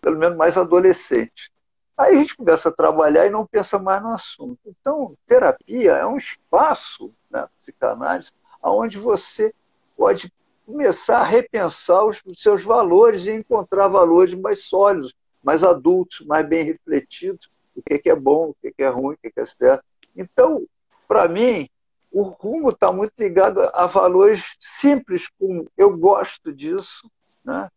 [0.00, 1.52] pelo menos, mais adolescente.
[1.96, 4.58] Aí a gente começa a trabalhar e não pensa mais no assunto.
[4.66, 8.32] Então, terapia é um espaço, né, psicanálise,
[8.62, 9.54] onde você
[9.96, 10.30] pode
[10.66, 16.46] começar a repensar os, os seus valores e encontrar valores mais sólidos, mais adultos, mais
[16.46, 19.84] bem refletidos, o que é bom, o que é ruim, o que é certo.
[20.16, 20.66] Então,
[21.06, 21.68] para mim,
[22.10, 27.10] o rumo está muito ligado a valores simples, como eu gosto disso,
[27.44, 27.68] né?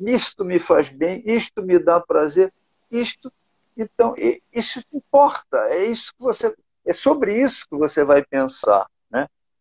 [0.00, 2.52] isto me faz bem, isto me dá prazer,
[2.90, 3.32] isto.
[3.76, 4.14] Então,
[4.52, 8.86] isso importa, é isso que você, é sobre isso que você vai pensar.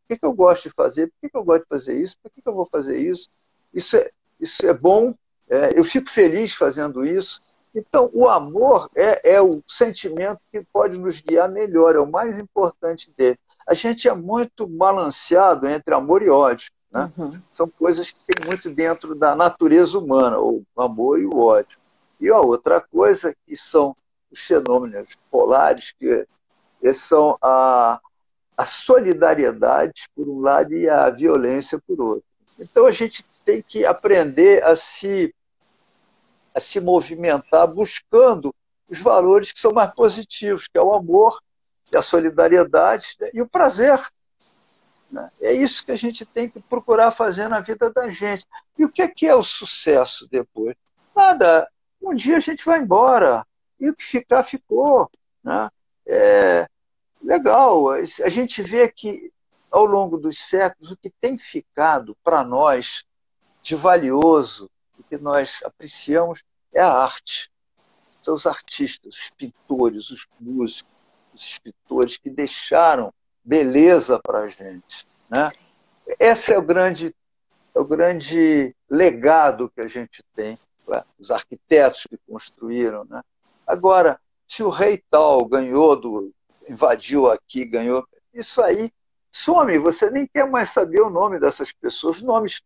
[0.07, 1.07] Que, que eu gosto de fazer?
[1.07, 2.17] Por que, que eu gosto de fazer isso?
[2.21, 3.29] Por que, que eu vou fazer isso?
[3.73, 5.13] Isso é, isso é bom,
[5.49, 7.41] é, eu fico feliz fazendo isso.
[7.73, 12.37] Então, o amor é, é o sentimento que pode nos guiar melhor, é o mais
[12.39, 13.37] importante dele.
[13.67, 16.71] A gente é muito balanceado entre amor e ódio.
[16.91, 17.09] Né?
[17.17, 17.39] Uhum.
[17.51, 21.77] São coisas que tem muito dentro da natureza humana, o amor e o ódio.
[22.19, 23.95] E a outra coisa que são
[24.31, 26.25] os fenômenos polares, que
[26.93, 27.99] são a,
[28.57, 32.27] a solidariedade por um lado e a violência por outro.
[32.59, 35.33] Então a gente tem que aprender a se
[36.55, 38.51] a se movimentar buscando
[38.89, 41.39] os valores que são mais positivos, que é o amor,
[41.95, 43.29] a solidariedade né?
[43.31, 44.03] e o prazer.
[45.11, 45.29] Né?
[45.39, 48.43] É isso que a gente tem que procurar fazer na vida da gente.
[48.75, 50.75] E o que é, que é o sucesso depois?
[51.15, 51.69] Nada.
[52.01, 53.45] Um dia a gente vai embora
[53.79, 55.11] e o que ficar, ficou.
[55.43, 55.69] Né?
[56.07, 56.67] É
[57.21, 57.89] legal.
[57.89, 59.31] A gente vê que
[59.71, 63.03] ao longo dos séculos o que tem ficado para nós
[63.61, 66.41] de valioso, o que nós apreciamos,
[66.73, 67.51] é a arte.
[68.23, 70.91] São os artistas, os pintores, os músicos,
[71.33, 73.13] os escritores que deixaram
[73.43, 75.07] beleza para a gente.
[75.29, 75.49] Né?
[76.19, 77.15] Esse é o grande,
[77.75, 80.57] é o grande legado que a gente tem,
[81.19, 83.05] os arquitetos que construíram.
[83.05, 83.21] Né?
[83.65, 86.33] Agora, se o rei tal ganhou, do,
[86.69, 88.91] invadiu aqui, ganhou, isso aí
[89.31, 92.61] some, você nem quer mais saber o nome dessas pessoas, os nomes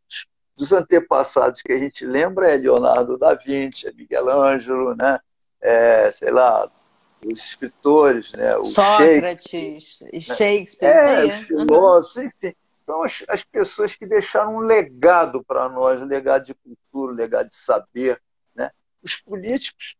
[0.55, 5.19] dos antepassados que a gente lembra é Leonardo da Vinci, é Miguel Ângelo, né?
[5.59, 6.69] É, sei lá,
[7.25, 8.55] os escritores, né?
[8.57, 12.23] O Sócrates, Shakespeare, Shakespeare é, os filósofos, uhum.
[12.23, 12.55] enfim.
[12.85, 17.15] São as, as pessoas que deixaram um legado para nós, um legado de cultura, um
[17.15, 18.21] legado de saber.
[18.55, 18.71] Né?
[19.01, 19.95] Os políticos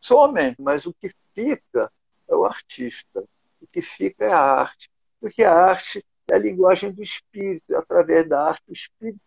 [0.00, 1.90] somem, mas o que fica
[2.32, 3.24] é o artista.
[3.60, 4.90] O que fica é a arte.
[5.20, 7.76] Porque a arte é a linguagem do espírito.
[7.76, 9.20] Através da arte, o espírito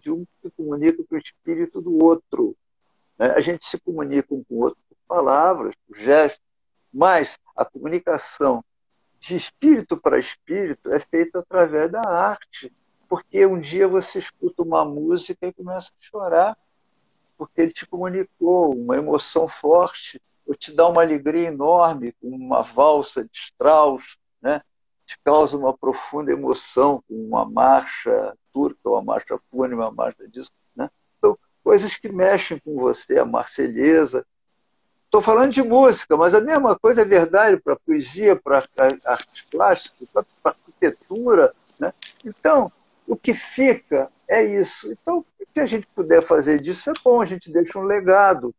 [0.00, 2.56] de um se comunica com o espírito do outro.
[3.18, 3.30] Né?
[3.32, 6.42] A gente se comunica um com o outro palavras, gestos,
[6.92, 8.64] mas a comunicação
[9.18, 12.72] de espírito para espírito é feita através da arte.
[13.08, 16.58] Porque um dia você escuta uma música e começa a chorar,
[17.36, 22.62] porque ele te comunicou uma emoção forte, ou te dá uma alegria enorme com uma
[22.62, 24.62] valsa de Strauss, né?
[25.04, 30.50] te causa uma profunda emoção com uma marcha turca, uma marcha fúnebre, uma marcha disso.
[30.74, 30.90] Né?
[31.18, 34.24] Então, coisas que mexem com você, a marselhesa,
[35.06, 40.04] Estou falando de música, mas a mesma coisa é verdade para poesia, para arte plástica,
[40.42, 41.52] para arquitetura.
[41.78, 41.92] Né?
[42.24, 42.70] Então,
[43.06, 44.90] o que fica é isso.
[44.92, 48.54] Então, o que a gente puder fazer disso é bom, a gente deixa um legado.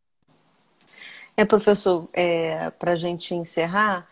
[1.40, 4.08] É, professor, é, para a gente encerrar,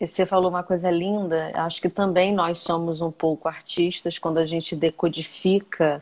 [0.00, 1.50] você falou uma coisa linda.
[1.54, 6.00] Acho que também nós somos um pouco artistas quando a gente decodifica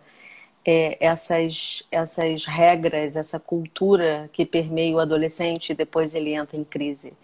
[0.64, 6.64] é, essas, essas regras, essa cultura que permeia o adolescente e depois ele entra em
[6.64, 7.14] crise.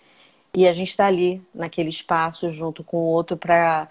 [0.54, 3.88] E a gente está ali, naquele espaço, junto com o outro, para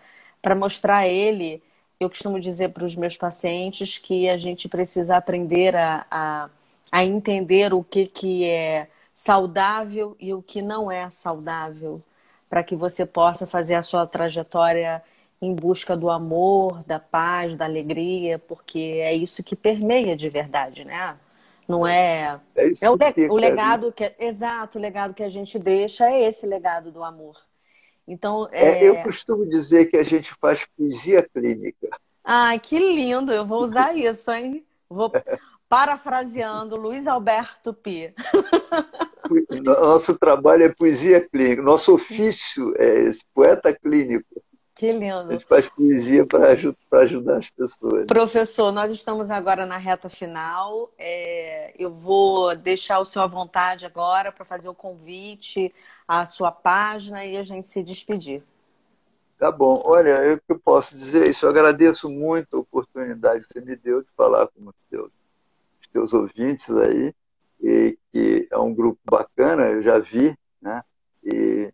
[0.58, 1.62] mostrar a ele.
[2.00, 6.50] Eu costumo dizer para os meus pacientes que a gente precisa aprender a, a,
[6.92, 12.02] a entender o que, que é saudável e o que não é saudável,
[12.50, 15.04] para que você possa fazer a sua trajetória
[15.42, 20.86] em busca do amor, da paz, da alegria, porque é isso que permeia de verdade,
[20.86, 21.18] né?
[21.68, 22.40] Não é.
[22.56, 23.30] É, é o, le...
[23.30, 24.12] o, legado que.
[24.20, 27.38] Exato, o legado que a gente deixa é esse legado do amor.
[28.08, 28.84] Então, é...
[28.84, 31.90] É, eu costumo dizer que a gente faz poesia clínica.
[32.24, 33.32] Ai, que lindo!
[33.32, 34.66] Eu vou usar isso, hein?
[34.90, 35.12] Vou
[35.68, 38.14] parafraseando Luiz Alberto Pi.
[39.64, 41.62] Nosso trabalho é poesia clínica.
[41.62, 44.44] Nosso ofício é esse, poeta clínico.
[44.76, 45.30] Que lindo.
[45.30, 48.08] A gente faz poesia para ajudar, ajudar as pessoas.
[48.08, 50.92] Professor, nós estamos agora na reta final.
[50.98, 55.74] É, eu vou deixar o senhor à vontade agora para fazer o convite
[56.08, 58.44] à sua página e a gente se despedir.
[59.38, 59.84] Tá bom.
[59.86, 61.46] Olha, eu que posso dizer isso.
[61.46, 65.12] Eu agradeço muito a oportunidade que você me deu de falar com os teus,
[65.82, 67.14] os teus ouvintes aí,
[67.64, 70.84] e que é um grupo bacana, eu já vi, né?
[71.24, 71.74] E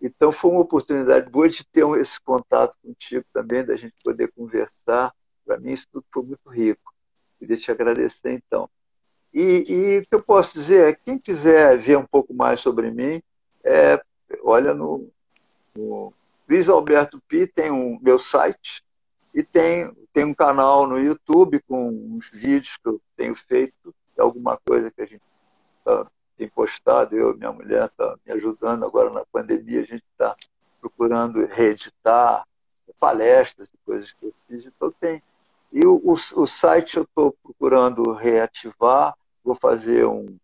[0.00, 5.12] então foi uma oportunidade boa de ter esse contato contigo também, da gente poder conversar.
[5.44, 6.92] Para mim isso tudo foi muito rico.
[7.38, 8.68] Queria te agradecer então.
[9.32, 13.22] E, o que eu posso dizer é, quem quiser ver um pouco mais sobre mim,
[13.62, 14.00] é,
[14.42, 15.10] olha no,
[15.74, 16.12] no
[16.48, 18.82] Luiz Alberto Pi, tem um meu site
[19.34, 24.56] e tem, tem um canal no YouTube com uns vídeos que eu tenho feito, alguma
[24.56, 25.22] coisa que a gente
[25.78, 26.06] está
[26.36, 30.36] tem postado, eu e minha mulher está me ajudando agora na pandemia, a gente está
[30.80, 32.46] procurando reeditar
[33.00, 35.22] palestras e coisas que eu fiz, então tem.
[35.72, 40.36] E o, o, o site eu estou procurando reativar, vou fazer um,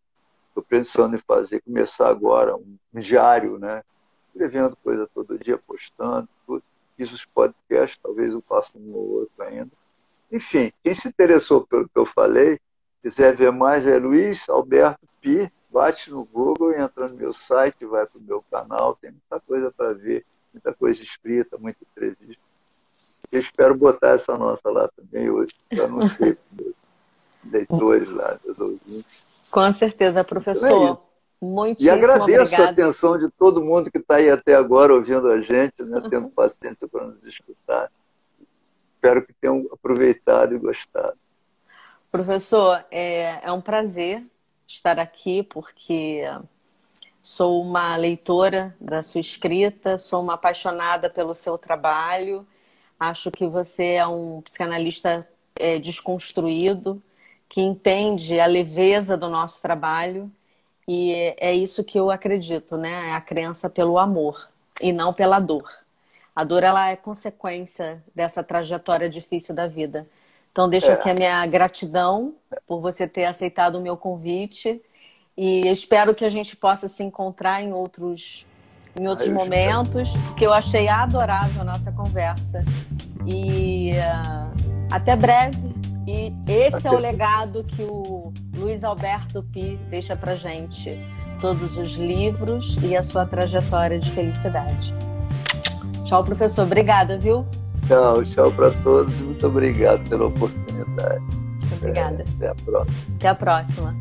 [0.48, 3.82] estou pensando em fazer, começar agora um, um diário, né?
[4.26, 6.62] Escrevendo coisa todo dia, postando, tudo.
[6.96, 9.70] Fiz os podcasts, talvez eu faça um ou outro ainda.
[10.30, 12.60] Enfim, quem se interessou pelo que eu falei,
[13.02, 18.06] quiser ver mais, é Luiz Alberto Pi, bate no Google, entra no meu site, vai
[18.06, 22.42] para o meu canal, tem muita coisa para ver, muita coisa escrita, muita entrevista.
[23.30, 26.38] Eu espero botar essa nossa lá também hoje, para não ser
[27.50, 29.28] leitores lá, meus ouvintes.
[29.50, 30.66] Com certeza, professor.
[30.66, 32.62] Então é Muitíssimo e agradeço obrigada.
[32.62, 36.30] a atenção de todo mundo que está aí até agora ouvindo a gente, né, tendo
[36.30, 37.90] paciência para nos escutar.
[38.94, 41.18] Espero que tenham aproveitado e gostado.
[42.12, 44.22] Professor, é, é um prazer
[44.68, 46.20] estar aqui, porque
[47.22, 52.46] sou uma leitora da sua escrita, sou uma apaixonada pelo seu trabalho.
[53.00, 57.02] Acho que você é um psicanalista é, desconstruído,
[57.48, 60.30] que entende a leveza do nosso trabalho
[60.86, 63.08] e é isso que eu acredito, né?
[63.08, 64.50] É a crença pelo amor
[64.82, 65.70] e não pela dor.
[66.36, 70.06] A dor ela é consequência dessa trajetória difícil da vida.
[70.52, 70.94] Então deixo é.
[70.94, 72.34] aqui a minha gratidão
[72.66, 74.80] por você ter aceitado o meu convite
[75.36, 78.46] e espero que a gente possa se encontrar em outros
[78.94, 80.24] em outros momentos, espero.
[80.26, 82.62] porque eu achei adorável a nossa conversa.
[83.26, 85.72] E uh, até breve.
[86.06, 86.88] E esse até.
[86.88, 91.00] é o legado que o Luiz Alberto Pi deixa pra gente.
[91.40, 94.94] Todos os livros e a sua trajetória de felicidade.
[96.06, 96.64] Tchau, professor.
[96.64, 97.46] Obrigada, viu?
[97.86, 99.18] Tchau, tchau para todos.
[99.20, 101.24] Muito obrigado pela oportunidade.
[101.76, 102.22] Obrigada.
[102.22, 102.96] É, até a próxima.
[103.16, 103.96] Até a próxima.